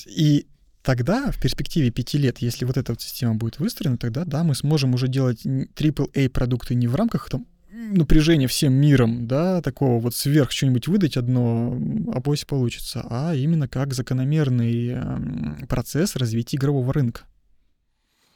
и 0.07 0.47
тогда, 0.83 1.31
в 1.31 1.39
перспективе 1.39 1.91
пяти 1.91 2.17
лет, 2.17 2.39
если 2.39 2.65
вот 2.65 2.77
эта 2.77 2.91
вот 2.91 3.01
система 3.01 3.35
будет 3.35 3.59
выстроена, 3.59 3.97
тогда, 3.97 4.25
да, 4.25 4.43
мы 4.43 4.55
сможем 4.55 4.93
уже 4.93 5.07
делать 5.07 5.45
AAA 5.45 6.29
продукты 6.29 6.75
не 6.75 6.87
в 6.87 6.95
рамках 6.95 7.29
там 7.29 7.45
напряжения 7.71 8.47
всем 8.47 8.73
миром, 8.73 9.27
да, 9.27 9.61
такого 9.61 9.99
вот 9.99 10.15
сверх 10.15 10.51
что-нибудь 10.51 10.87
выдать 10.87 11.17
одно, 11.17 11.77
а 12.13 12.21
пусть 12.21 12.45
получится, 12.45 13.05
а 13.09 13.33
именно 13.33 13.67
как 13.67 13.93
закономерный 13.93 14.87
эм, 14.89 15.67
процесс 15.67 16.15
развития 16.15 16.57
игрового 16.57 16.93
рынка. 16.93 17.23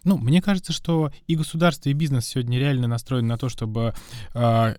Ну, 0.04 0.18
мне 0.18 0.42
кажется, 0.42 0.72
что 0.72 1.12
и 1.28 1.36
государство, 1.36 1.90
и 1.90 1.94
бизнес 1.94 2.28
сегодня 2.28 2.60
реально 2.60 2.88
настроены 2.88 3.28
на 3.28 3.38
то, 3.38 3.50
чтобы 3.50 3.94
э, 4.34 4.76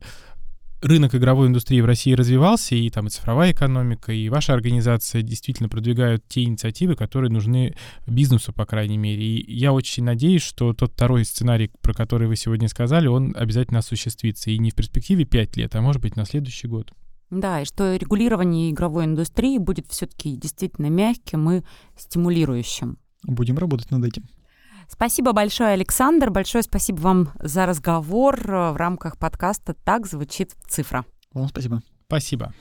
рынок 0.81 1.15
игровой 1.15 1.49
индустрии 1.49 1.81
в 1.81 1.87
России 1.87 2.13
развивался, 2.13 2.75
и 2.75 2.89
там 2.91 3.07
и 3.07 3.11
цифровая 3.11 3.53
экономика, 3.53 4.13
и 4.13 4.29
ваша 4.29 4.53
организация 4.55 5.23
действительно 5.23 5.69
продвигают 5.69 6.25
те 6.29 6.45
инициативы, 6.45 6.97
которые 6.97 7.31
нужны 7.31 7.75
бизнесу, 8.07 8.53
по 8.53 8.67
крайней 8.67 8.99
мере. 8.99 9.23
И 9.23 9.53
я 9.53 9.73
очень 9.73 10.05
надеюсь, 10.05 10.43
что 10.43 10.73
тот 10.73 10.93
второй 10.93 11.25
сценарий, 11.25 11.71
про 11.81 11.95
который 11.95 12.29
вы 12.29 12.37
сегодня 12.37 12.69
сказали, 12.69 13.07
он 13.07 13.35
обязательно 13.37 13.81
осуществится. 13.81 14.51
И 14.51 14.59
не 14.59 14.71
в 14.71 14.75
перспективе 14.75 15.25
5 15.25 15.57
лет, 15.57 15.75
а 15.75 15.81
может 15.81 16.03
быть 16.03 16.17
на 16.17 16.25
следующий 16.25 16.69
год. 16.69 16.93
Да, 17.31 17.63
и 17.63 17.65
что 17.65 17.97
регулирование 17.97 18.71
игровой 18.71 19.05
индустрии 19.05 19.59
будет 19.59 19.87
все-таки 19.89 20.37
действительно 20.37 20.87
мягким 20.87 21.51
и 21.51 21.63
стимулирующим. 21.97 22.99
Будем 23.25 23.59
работать 23.59 23.91
над 23.91 24.05
этим. 24.05 24.25
Спасибо 24.89 25.33
большое, 25.33 25.71
Александр. 25.71 26.31
Большое 26.31 26.63
спасибо 26.63 27.01
вам 27.01 27.33
за 27.41 27.67
разговор 27.67 28.41
в 28.47 28.77
рамках 28.77 29.19
подкаста 29.19 29.75
«Так 29.75 30.07
звучит 30.07 30.55
цифра». 30.69 31.05
Вам 31.33 31.49
спасибо. 31.49 31.83
Спасибо. 32.07 32.53